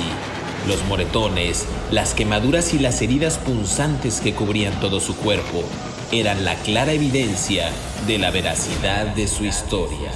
[0.68, 5.64] Los moretones, las quemaduras y las heridas punzantes que cubrían todo su cuerpo
[6.12, 7.70] eran la clara evidencia
[8.08, 10.12] de la veracidad de su historia.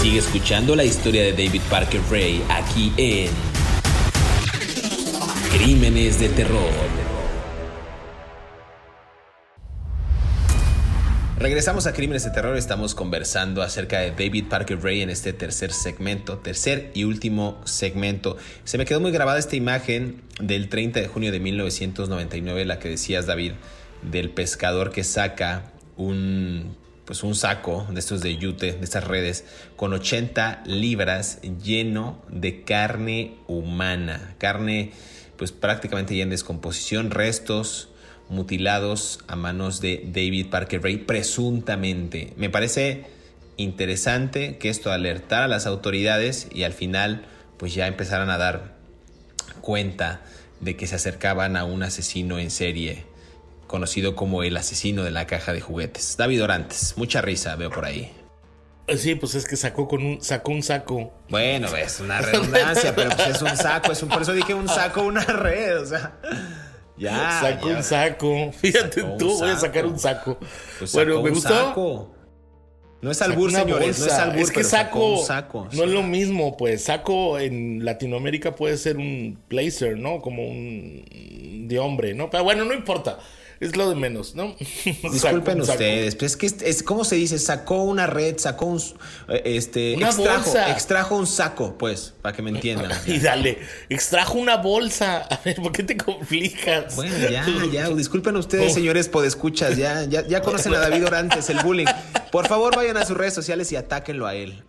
[0.00, 3.28] Sigue escuchando la historia de David Parker Ray aquí en
[5.52, 7.07] Crímenes de Terror.
[11.38, 15.72] Regresamos a Crímenes de Terror, estamos conversando acerca de David Parker Ray en este tercer
[15.72, 18.36] segmento, tercer y último segmento.
[18.64, 22.88] Se me quedó muy grabada esta imagen del 30 de junio de 1999, la que
[22.88, 23.52] decías David,
[24.02, 29.44] del pescador que saca un pues un saco de estos de yute, de estas redes,
[29.76, 34.90] con 80 libras lleno de carne humana, carne
[35.36, 37.87] pues prácticamente ya en descomposición, restos
[38.28, 42.32] mutilados a manos de David Parker Ray, presuntamente.
[42.36, 43.06] Me parece
[43.56, 48.76] interesante que esto alertara a las autoridades y al final pues ya empezaran a dar
[49.60, 50.22] cuenta
[50.60, 53.04] de que se acercaban a un asesino en serie,
[53.66, 56.16] conocido como el asesino de la caja de juguetes.
[56.16, 58.12] David Orantes, mucha risa veo por ahí.
[58.96, 61.12] Sí, pues es que sacó con un sacó un saco.
[61.28, 64.68] Bueno, es una redundancia, pero pues es un saco, es un, por eso dije un
[64.68, 66.14] saco, una red, o sea.
[66.98, 67.40] Ya.
[67.40, 68.52] Sacó un saco.
[68.60, 70.38] Fíjate tú, voy a sacar un saco.
[70.78, 71.48] Pues bueno, me gustó.
[71.48, 72.14] Saco.
[73.00, 76.56] No es albur, señores, no es albur, es que saco, saco, no es lo mismo,
[76.56, 80.20] pues saco en Latinoamérica puede ser un blazer, ¿no?
[80.20, 82.28] Como un de hombre, ¿no?
[82.28, 83.20] Pero bueno, no importa
[83.60, 84.54] es lo de menos, ¿no?
[85.12, 87.38] Disculpen ustedes, pero es que es, ¿cómo se dice?
[87.38, 88.80] Sacó una red, sacó un
[89.28, 90.70] eh, este una extrajo, bolsa.
[90.70, 92.92] extrajo un saco, pues, para que me entiendan.
[93.06, 95.22] y dale, extrajo una bolsa.
[95.22, 96.94] A ver, ¿por qué te complicas?
[96.94, 98.74] Bueno, ya, ya, disculpen ustedes, oh.
[98.74, 101.86] señores podescuchas, ya, ya, ya conocen a David Orantes, el bullying.
[102.30, 104.62] Por favor, vayan a sus redes sociales y atáquenlo a él.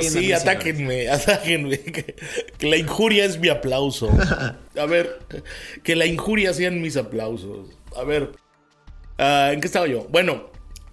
[0.00, 1.78] sí, atáquenme, atáquenme.
[1.78, 2.16] Que,
[2.60, 4.10] la injuria es mi aplauso.
[4.76, 5.20] A ver,
[5.82, 7.79] que la injuria sean mis aplausos.
[7.96, 8.32] A ver,
[9.18, 10.06] uh, ¿en qué estaba yo?
[10.10, 10.50] Bueno,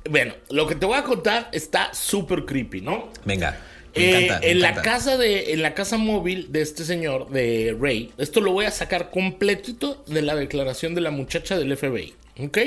[0.09, 3.09] bueno, lo que te voy a contar está súper creepy, ¿no?
[3.25, 3.57] Venga.
[3.95, 8.11] Me encanta, en la casa de en la casa móvil de este señor de Ray
[8.17, 12.57] esto lo voy a sacar completito de la declaración de la muchacha del FBI ¿ok?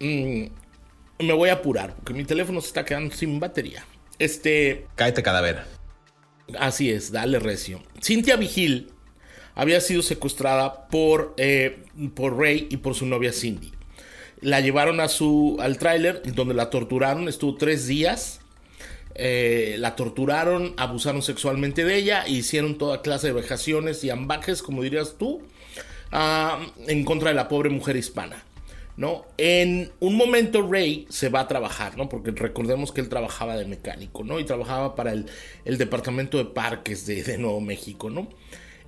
[0.00, 0.46] Mm,
[1.20, 3.84] me voy a apurar porque mi teléfono se está quedando sin batería
[4.18, 5.62] este cáete cadáver
[6.58, 8.90] así es dale recio Cintia Vigil
[9.56, 11.82] había sido secuestrada por, eh,
[12.14, 13.72] por Ray y por su novia Cindy.
[14.40, 18.40] La llevaron a su, al tráiler donde la torturaron, estuvo tres días.
[19.14, 24.82] Eh, la torturaron, abusaron sexualmente de ella, hicieron toda clase de vejaciones y ambajes, como
[24.82, 25.40] dirías tú,
[26.12, 28.44] ah, en contra de la pobre mujer hispana.
[28.98, 29.24] ¿no?
[29.38, 32.08] En un momento Ray se va a trabajar, ¿no?
[32.08, 34.40] Porque recordemos que él trabajaba de mecánico, ¿no?
[34.40, 35.26] Y trabajaba para el,
[35.64, 38.28] departamento de parques de, de Nuevo México, ¿no?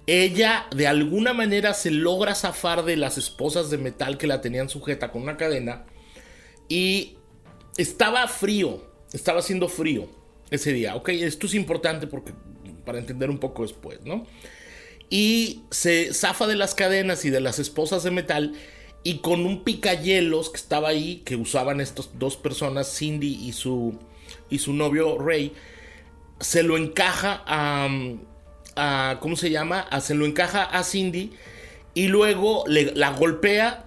[0.09, 4.71] Ella de alguna manera se logra zafar de las esposas de metal que la tenían
[4.71, 5.85] sujeta con una cadena
[6.66, 7.18] y
[7.77, 10.09] estaba frío, estaba haciendo frío
[10.51, 10.97] ese día.
[10.97, 12.33] Ok, esto es importante porque
[12.87, 14.27] para entender un poco después, ¿no?
[15.11, 18.55] Y se zafa de las cadenas y de las esposas de metal
[19.03, 23.99] y con un picayelos que estaba ahí, que usaban estas dos personas, Cindy y su,
[24.49, 25.53] y su novio Ray,
[26.40, 27.88] se lo encaja a
[29.21, 29.87] ¿cómo se llama?
[30.01, 31.33] se lo encaja a Cindy
[31.95, 33.85] y luego la golpea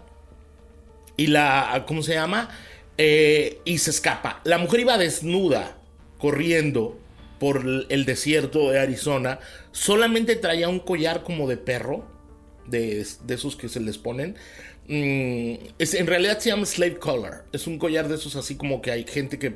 [1.18, 2.50] y la, ¿cómo se llama?
[2.98, 4.42] Eh, y se escapa.
[4.44, 5.78] La mujer iba desnuda,
[6.18, 7.00] corriendo
[7.40, 9.40] por el desierto de Arizona.
[9.72, 12.06] Solamente traía un collar como de perro,
[12.68, 14.36] de, esos que se les ponen.
[14.88, 17.46] Mm, es, en realidad se llama slave collar.
[17.52, 19.56] Es un collar de esos así como que hay gente que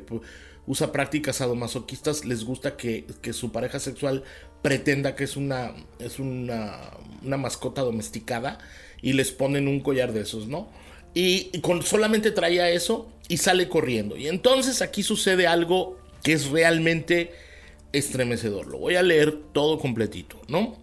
[0.67, 4.23] usa prácticas sadomasoquistas, les gusta que, que, su pareja sexual
[4.61, 6.91] pretenda que es una, es una,
[7.23, 8.57] una, mascota domesticada
[9.01, 10.69] y les ponen un collar de esos, ¿no?
[11.13, 14.17] Y, con, solamente traía eso y sale corriendo.
[14.17, 17.31] Y entonces aquí sucede algo que es realmente
[17.93, 18.67] estremecedor.
[18.67, 20.77] Lo voy a leer todo completito, ¿no?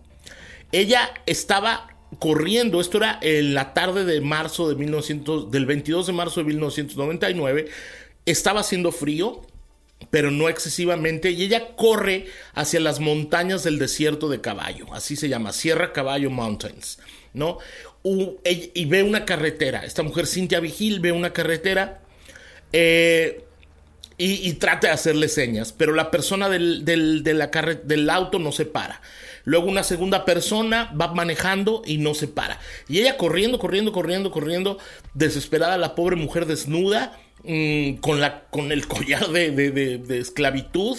[0.70, 1.88] Ella estaba
[2.18, 6.46] corriendo, esto era en la tarde de marzo de 1900, del 22 de marzo de
[6.46, 7.68] 1999,
[8.24, 9.42] estaba haciendo frío,
[10.10, 15.28] pero no excesivamente, y ella corre hacia las montañas del desierto de Caballo, así se
[15.28, 16.98] llama, Sierra Caballo Mountains,
[17.32, 17.58] ¿no?
[18.04, 19.84] y ve una carretera.
[19.84, 22.00] Esta mujer, Cintia Vigil, ve una carretera
[22.72, 23.44] eh,
[24.18, 29.00] y, trata de hacerle señas, pero la persona del, del, del auto no se para.
[29.44, 32.60] Luego una segunda persona va manejando y no se para.
[32.88, 34.78] Y ella corriendo, corriendo, corriendo, corriendo,
[35.14, 40.98] desesperada, la pobre mujer desnuda, mm, con, la, con el collar de, de esclavitud.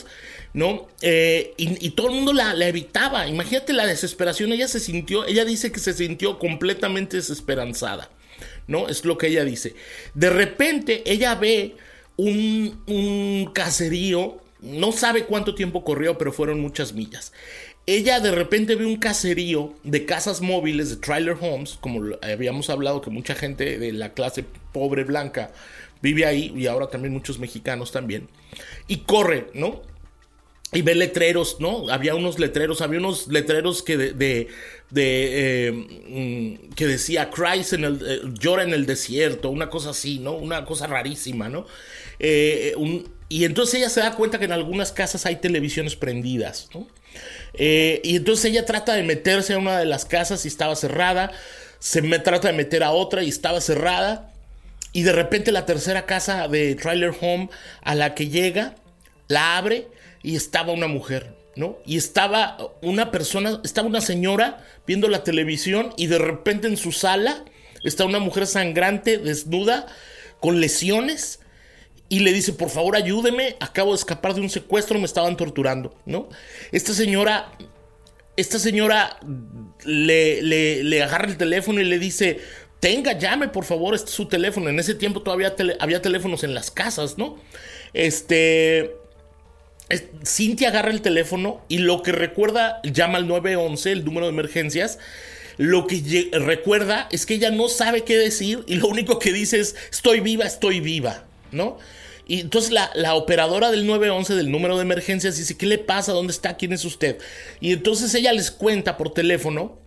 [0.54, 0.88] ¿no?
[1.02, 3.28] Eh, y, todo el mundo la, evitaba.
[3.28, 4.54] Imagínate la desesperación.
[4.54, 8.10] Ella se sintió, ella dice que se sintió completamente desesperanzada,
[8.68, 8.88] ¿no?
[8.88, 9.76] Es lo que ella dice.
[10.14, 11.76] De repente ella ve
[12.18, 17.34] un, un caserío, no sabe cuánto tiempo corrió, pero fueron muchas millas.
[17.86, 23.02] Ella de repente ve un caserío de casas móviles, de trailer homes, como habíamos hablado
[23.02, 25.52] que mucha gente de la clase pobre blanca
[26.02, 28.30] vive ahí y ahora también muchos mexicanos también.
[28.88, 29.82] Y corre, ¿no?
[30.74, 31.90] y ve letreros, ¿no?
[31.90, 34.48] Había unos letreros, había unos letreros que de, de,
[34.90, 40.20] eh, mm, que decía Christ en el eh, llora en el desierto, una cosa así,
[40.20, 40.34] ¿no?
[40.34, 41.66] Una cosa rarísima, ¿no?
[42.20, 42.76] Eh,
[43.30, 46.88] y entonces ella se da cuenta que en algunas casas hay televisiones prendidas, ¿no?
[47.58, 51.32] Y entonces ella trata de meterse a una de las casas y estaba cerrada,
[51.80, 54.32] se me trata de meter a otra y estaba cerrada.
[54.94, 57.50] Y de repente la tercera casa de Trailer Home
[57.82, 58.76] a la que llega,
[59.28, 59.88] la abre
[60.22, 61.78] y estaba una mujer, ¿no?
[61.86, 66.92] Y estaba una persona, estaba una señora viendo la televisión y de repente en su
[66.92, 67.44] sala
[67.84, 69.88] está una mujer sangrante, desnuda,
[70.40, 71.40] con lesiones.
[72.14, 75.96] Y le dice, por favor ayúdeme, acabo de escapar de un secuestro, me estaban torturando,
[76.06, 76.30] ¿no?
[76.72, 77.52] Esta señora,
[78.38, 79.18] esta señora
[79.84, 82.40] le, le, agarra el teléfono y le dice,
[82.80, 84.70] tenga, llame por favor, este es su teléfono.
[84.70, 87.40] En ese tiempo todavía había teléfonos en las casas, ¿no?
[87.96, 88.92] Este,
[90.24, 95.00] Cintia agarra el teléfono y lo que recuerda, llama al 911, el número de emergencias.
[95.58, 99.60] Lo que recuerda es que ella no sabe qué decir y lo único que dice
[99.60, 101.80] es estoy viva, estoy viva, ¿no?
[102.26, 106.14] Y entonces la, la, operadora del 911 del número de emergencias dice, ¿qué le pasa?
[106.14, 106.56] ¿Dónde está?
[106.56, 107.18] ¿Quién es usted?
[107.60, 109.78] Y entonces ella les cuenta por teléfono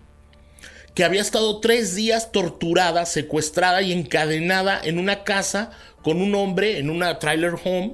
[0.95, 5.71] que había estado tres días torturada, secuestrada y encadenada en una casa
[6.03, 7.93] con un hombre en una trailer home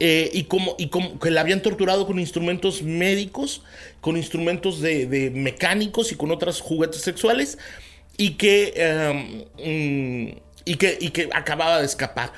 [0.00, 3.62] eh, y, como, y como que la habían torturado con instrumentos médicos,
[4.00, 7.56] con instrumentos de, mecánicos y con otros juguetes sexuales,
[8.16, 9.44] y que, em,
[10.26, 12.32] mm, y, que, y que acababa de escapar.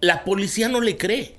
[0.00, 1.38] La policía no le cree.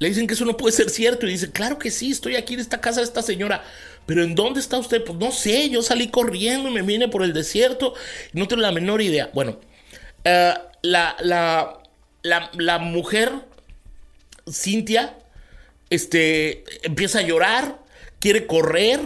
[0.00, 1.26] Le dicen que eso no puede ser cierto.
[1.26, 3.62] Y dice, claro que sí, estoy aquí en esta casa de esta señora.
[4.06, 5.04] Pero ¿en dónde está usted?
[5.04, 7.94] Pues no sé, yo salí corriendo y me vine por el desierto.
[8.32, 9.30] No tengo la menor idea.
[9.34, 9.60] Bueno,
[10.24, 11.82] eh, la, la,
[12.22, 13.30] la, la, mujer
[14.50, 15.18] Cintia
[15.90, 17.78] este, empieza a llorar,
[18.18, 19.00] quiere correr.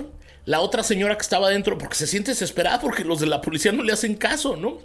[0.47, 3.73] La otra señora que estaba adentro, porque se siente desesperada porque los de la policía
[3.73, 4.79] no le hacen caso, ¿no?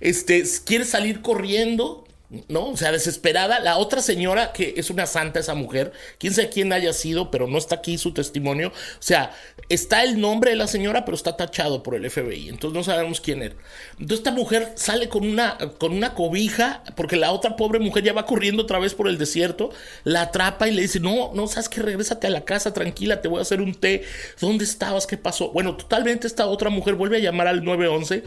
[0.00, 2.06] Este, quiere salir corriendo
[2.48, 2.70] ¿no?
[2.70, 3.60] O sea, desesperada.
[3.60, 7.46] La otra señora, que es una santa esa mujer, quién sabe quién haya sido, pero
[7.46, 8.68] no está aquí su testimonio.
[8.68, 9.34] O sea,
[9.68, 12.48] está el nombre de la señora, pero está tachado por el FBI.
[12.48, 13.54] Entonces no sabemos quién era.
[13.92, 18.12] Entonces esta mujer sale con una, con una cobija, porque la otra pobre mujer ya
[18.12, 19.70] va corriendo otra vez por el desierto,
[20.04, 23.28] la atrapa y le dice, no, no, sabes que regrésate a la casa, tranquila, te
[23.28, 24.04] voy a hacer un té.
[24.40, 25.06] ¿Dónde estabas?
[25.06, 25.50] ¿Qué pasó?
[25.50, 28.22] Bueno, totalmente esta otra mujer vuelve a llamar al 911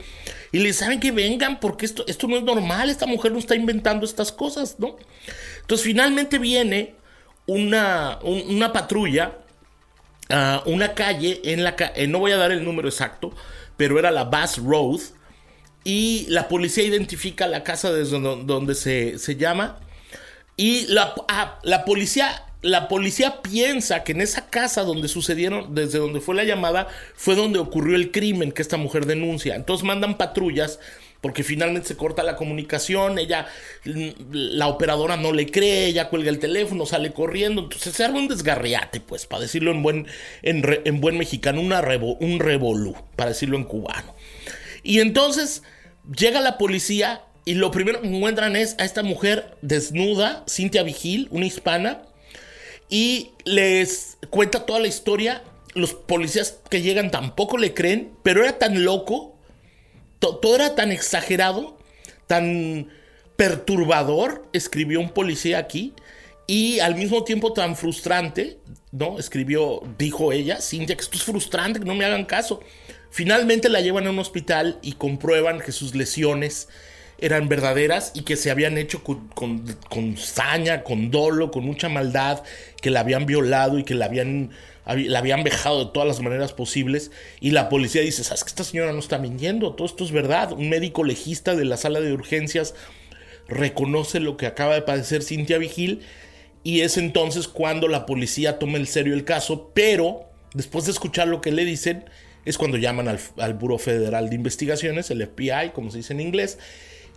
[0.51, 3.55] y le saben que vengan porque esto, esto no es normal, esta mujer no está
[3.55, 4.97] inventando estas cosas, ¿no?
[5.61, 6.95] Entonces finalmente viene
[7.45, 9.37] una, una patrulla
[10.30, 13.34] a una calle en la calle, eh, no voy a dar el número exacto,
[13.77, 14.99] pero era la Bass Road
[15.84, 19.80] y la policía identifica la casa desde donde, se, se llama
[20.55, 25.99] y la, ah, la policía la policía piensa que en esa casa donde sucedieron, desde
[25.99, 29.55] donde fue la llamada, fue donde ocurrió el crimen que esta mujer denuncia.
[29.55, 30.80] Entonces mandan patrullas
[31.22, 33.47] porque finalmente se corta la comunicación, ella,
[33.84, 38.28] la operadora no le cree, ella cuelga el teléfono, sale corriendo, entonces se arma un
[38.28, 40.07] desgarriate, pues, para decirlo en buen,
[40.41, 41.82] en, buen mexicano, una
[42.20, 44.15] un revolú, para decirlo en cubano.
[44.84, 45.63] Y entonces
[46.15, 51.28] llega la policía y lo primero que encuentran es a esta mujer desnuda, Cintia Vigil,
[51.32, 52.03] una hispana,
[52.89, 55.43] y les cuenta toda la historia.
[55.74, 59.38] Los policías que llegan tampoco le creen, pero era tan loco,
[60.20, 61.78] todo era tan exagerado,
[62.28, 62.89] tan
[63.36, 65.93] perturbador, escribió un policía aquí,
[66.45, 68.57] y al mismo tiempo tan frustrante,
[68.91, 69.20] ¿no?
[69.20, 72.59] Escribió, dijo ella, Cintia, que esto es frustrante, que no me hagan caso.
[73.11, 76.67] Finalmente la llevan a un hospital y comprueban que sus lesiones
[77.20, 82.43] eran verdaderas y que se habían hecho con, saña, con dolo, con mucha maldad,
[82.82, 84.51] que la habían violado y que la habían
[84.95, 88.63] la habían vejado de todas las maneras posibles y la policía dice, ¿sabes que esta
[88.63, 89.73] señora no está mintiendo?
[89.73, 90.51] Todo esto es verdad.
[90.53, 92.75] Un médico legista de la sala de urgencias
[93.47, 96.01] reconoce lo que acaba de padecer Cintia Vigil
[96.63, 101.27] y es entonces cuando la policía toma en serio el caso, pero después de escuchar
[101.27, 102.05] lo que le dicen,
[102.45, 106.21] es cuando llaman al, al Buro Federal de Investigaciones, el FBI, como se dice en
[106.21, 106.57] inglés,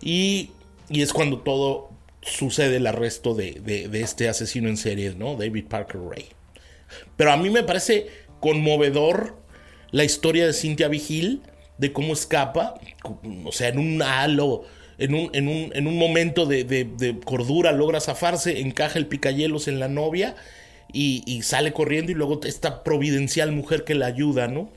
[0.01, 0.51] y,
[0.89, 1.89] y es cuando todo
[2.21, 5.35] sucede el arresto de, de, este asesino en serie, ¿no?
[5.35, 6.25] David Parker Ray.
[7.17, 8.07] Pero a mí me parece
[8.39, 9.37] conmovedor
[9.91, 11.41] la historia de Cynthia Vigil,
[11.77, 12.75] de cómo escapa,
[13.45, 14.63] o sea, en un halo,
[14.97, 19.67] en un, en un, en un momento de, de, cordura logra zafarse, encaja el picayelos
[19.67, 20.35] en la novia
[20.91, 24.69] y, y, sale corriendo y luego esta providencial mujer que la ayuda, ¿no?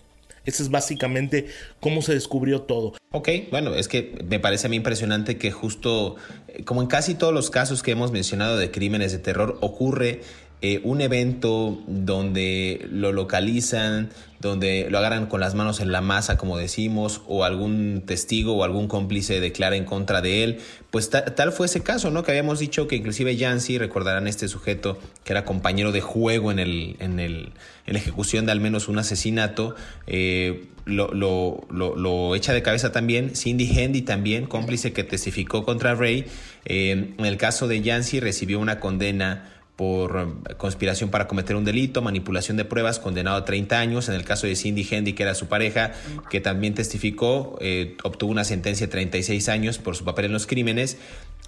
[0.47, 1.47] Ese es básicamente
[1.81, 2.95] cómo se descubrió todo.
[3.11, 6.17] Ok, bueno, es que me parece a mí impresionante que justo,
[6.49, 10.21] eh, como en casi todos los casos que hemos mencionado de crímenes de terror, ocurre
[10.63, 14.09] eh, un evento donde lo localizan,
[14.41, 18.65] donde lo agarran con las manos en la masa, como decimos, o algún testigo o
[18.65, 20.59] algún cómplice declara en contra de él.
[20.91, 22.23] Pues tal fue ese caso, ¿no?
[22.23, 26.59] Que habíamos dicho que inclusive Yancy, recordarán este sujeto que era compañero de juego en,
[26.59, 27.53] el, en, el,
[27.87, 29.75] en la ejecución de al menos un asesinato,
[30.07, 33.35] eh, lo, lo, lo, echa de cabeza también.
[33.35, 36.27] Cindy Handy también, cómplice que testificó contra Ray.
[36.65, 40.19] Eh, en el caso de Yancy recibió una condena por
[40.51, 44.09] eh, conspiración para cometer un delito, manipulación de pruebas, condenado a 30 años.
[44.09, 45.93] En el caso de Cindy Hendy, que era su pareja,
[46.31, 50.47] que también testificó, eh, obtuvo una sentencia de 36 años por su papel en los
[50.47, 50.97] crímenes.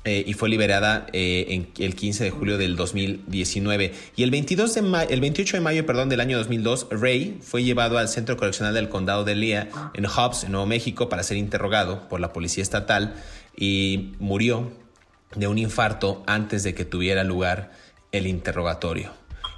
[0.05, 3.93] Eh, y fue liberada en el 15 de julio del 2019.
[4.17, 7.99] Y el, 22 de el 28 de mayo perdón, del año 2002, Ray fue llevado
[7.99, 12.09] al Centro Correccional del Condado de Lea, en Hobbs, en Nuevo México, para ser interrogado
[12.09, 13.17] por la policía estatal
[13.57, 14.71] y murió
[15.35, 17.73] de un infarto antes de que tuviera lugar
[18.13, 19.13] el interrogatorio.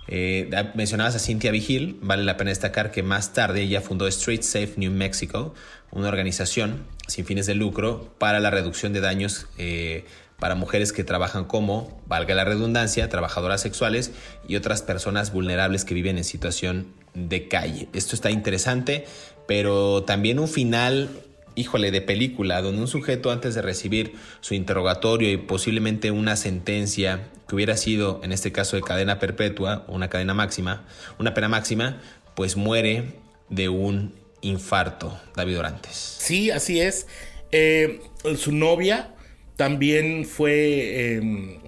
[0.08, 4.42] Eh, mencionabas a Cynthia Vigil, vale la pena destacar que más tarde ella fundó Street
[4.42, 5.54] Safe New Mexico,
[5.92, 10.04] una organización sin fines de lucro para la reducción de daños eh,
[10.40, 14.10] para mujeres que trabajan como, valga la redundancia, trabajadoras sexuales
[14.48, 17.88] y otras personas vulnerables que viven en situación de calle.
[17.92, 19.06] Esto está interesante,
[19.46, 21.10] pero también un final
[21.54, 27.28] híjole, de película, donde un sujeto antes de recibir su interrogatorio y posiblemente una sentencia
[27.48, 30.84] que hubiera sido, en este caso, de cadena perpetua o una cadena máxima,
[31.18, 32.00] una pena máxima,
[32.34, 33.14] pues muere
[33.48, 36.16] de un infarto, David Orantes.
[36.18, 37.06] Sí, así es.
[37.52, 38.00] Eh,
[38.36, 39.14] su novia
[39.56, 41.58] también fue, em,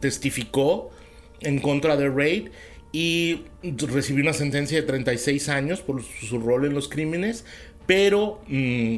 [0.00, 0.90] testificó
[1.40, 2.48] en contra de Raid
[2.92, 7.44] y recibió una sentencia de 36 años por su, rol en los crímenes,
[7.86, 8.96] pero mm,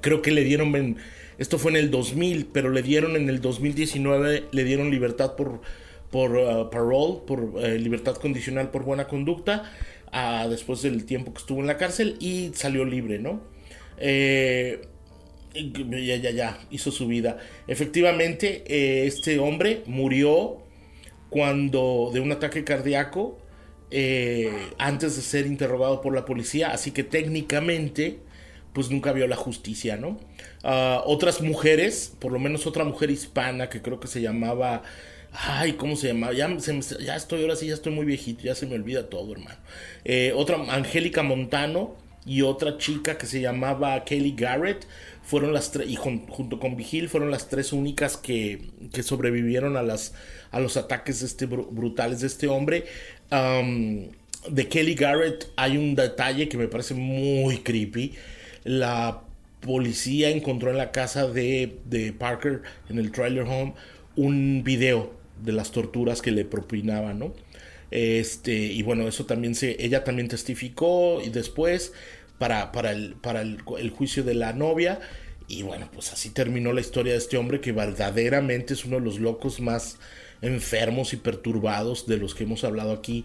[0.00, 0.96] creo que le dieron,
[1.38, 5.60] esto fue en el 2000, pero le dieron en el 2019, le dieron libertad por,
[6.10, 9.70] por uh, parole, por eh, libertad condicional por buena conducta,
[10.48, 13.42] después del tiempo que estuvo en la cárcel y salió libre, ¿no?
[13.98, 14.80] Eh,
[15.52, 17.38] ya, ya, ya, hizo su vida.
[17.66, 20.58] Efectivamente, eh, este hombre murió
[21.30, 23.40] cuando de un ataque cardíaco
[24.78, 28.18] antes de ser interrogado por la policía, así que técnicamente
[28.74, 30.18] pues nunca vio la justicia, ¿no?
[30.62, 34.82] Ah, otras mujeres, por lo menos otra mujer hispana que creo que se llamaba...
[35.32, 36.32] Ay, ¿cómo se llamaba?
[36.32, 36.48] Ya,
[37.00, 39.56] ya estoy, ahora sí, ya estoy muy viejito, ya se me olvida todo, hermano.
[40.04, 41.96] Eh, otra, Angélica Montano
[42.26, 44.86] y otra chica que se llamaba Kelly Garrett,
[45.24, 48.60] fueron las tres, y junto con Vigil, fueron las tres únicas que,
[48.92, 50.14] que sobrevivieron a, las,
[50.50, 52.84] a los ataques este, brutales de este hombre.
[53.30, 58.14] de Kelly Garrett hay un detalle que me parece muy creepy
[58.64, 59.22] la
[59.60, 63.74] policía encontró en la casa de, Parker, en el trailer home,
[64.16, 65.12] un video
[65.42, 67.34] de las torturas que le propinaban, ¿no?
[67.90, 71.92] Este, y bueno, eso también se, ella también testificó y después
[72.38, 73.60] para, para, el, para el,
[73.90, 75.00] juicio de la novia.
[75.46, 79.02] Y bueno, pues así terminó la historia de este hombre que verdaderamente es uno de
[79.02, 79.98] los locos más
[80.42, 83.24] enfermos y perturbados de los que hemos hablado aquí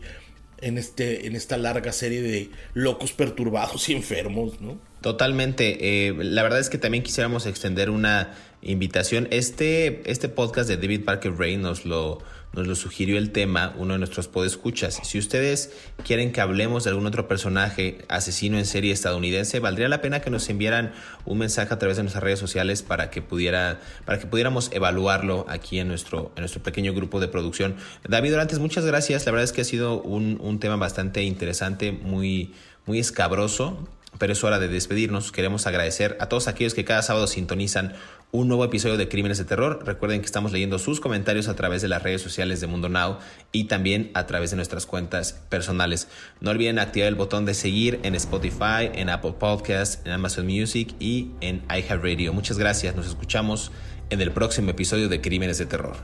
[0.62, 4.80] en, este, en esta larga serie de locos perturbados y enfermos, ¿no?
[5.02, 6.08] Totalmente.
[6.08, 9.28] Eh, la verdad es que también quisiéramos extender una invitación.
[9.32, 12.20] Este, este podcast de David Parker Ray nos lo,
[12.54, 15.00] nos lo sugirió el tema, uno de nuestros podescuchas.
[15.04, 15.72] Si ustedes
[16.04, 20.30] quieren que hablemos de algún otro personaje asesino en serie estadounidense, valdría la pena que
[20.30, 20.94] nos enviaran
[21.26, 25.46] un mensaje a través de nuestras redes sociales para que pudiera, para que pudiéramos evaluarlo
[25.50, 27.76] aquí en nuestro, en nuestro pequeño grupo de producción.
[28.08, 29.26] David Dorantes, muchas gracias.
[29.26, 32.54] La verdad es que ha sido un, un tema bastante interesante, muy
[32.86, 33.88] muy escabroso
[34.18, 35.32] pero es hora de despedirnos.
[35.32, 37.94] Queremos agradecer a todos aquellos que cada sábado sintonizan
[38.32, 39.84] un nuevo episodio de Crímenes de Terror.
[39.86, 43.18] Recuerden que estamos leyendo sus comentarios a través de las redes sociales de Mundo Now
[43.52, 46.08] y también a través de nuestras cuentas personales.
[46.40, 50.94] No olviden activar el botón de seguir en Spotify, en Apple Podcasts, en Amazon Music
[51.00, 52.32] y en iHeartRadio.
[52.34, 52.96] Muchas gracias.
[52.96, 53.72] Nos escuchamos
[54.12, 55.98] en el próximo episodio de Crímenes de Terror.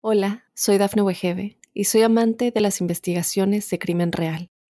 [0.00, 4.50] Hola, soy Dafne Wegebe y soy amante de las investigaciones de crimen real.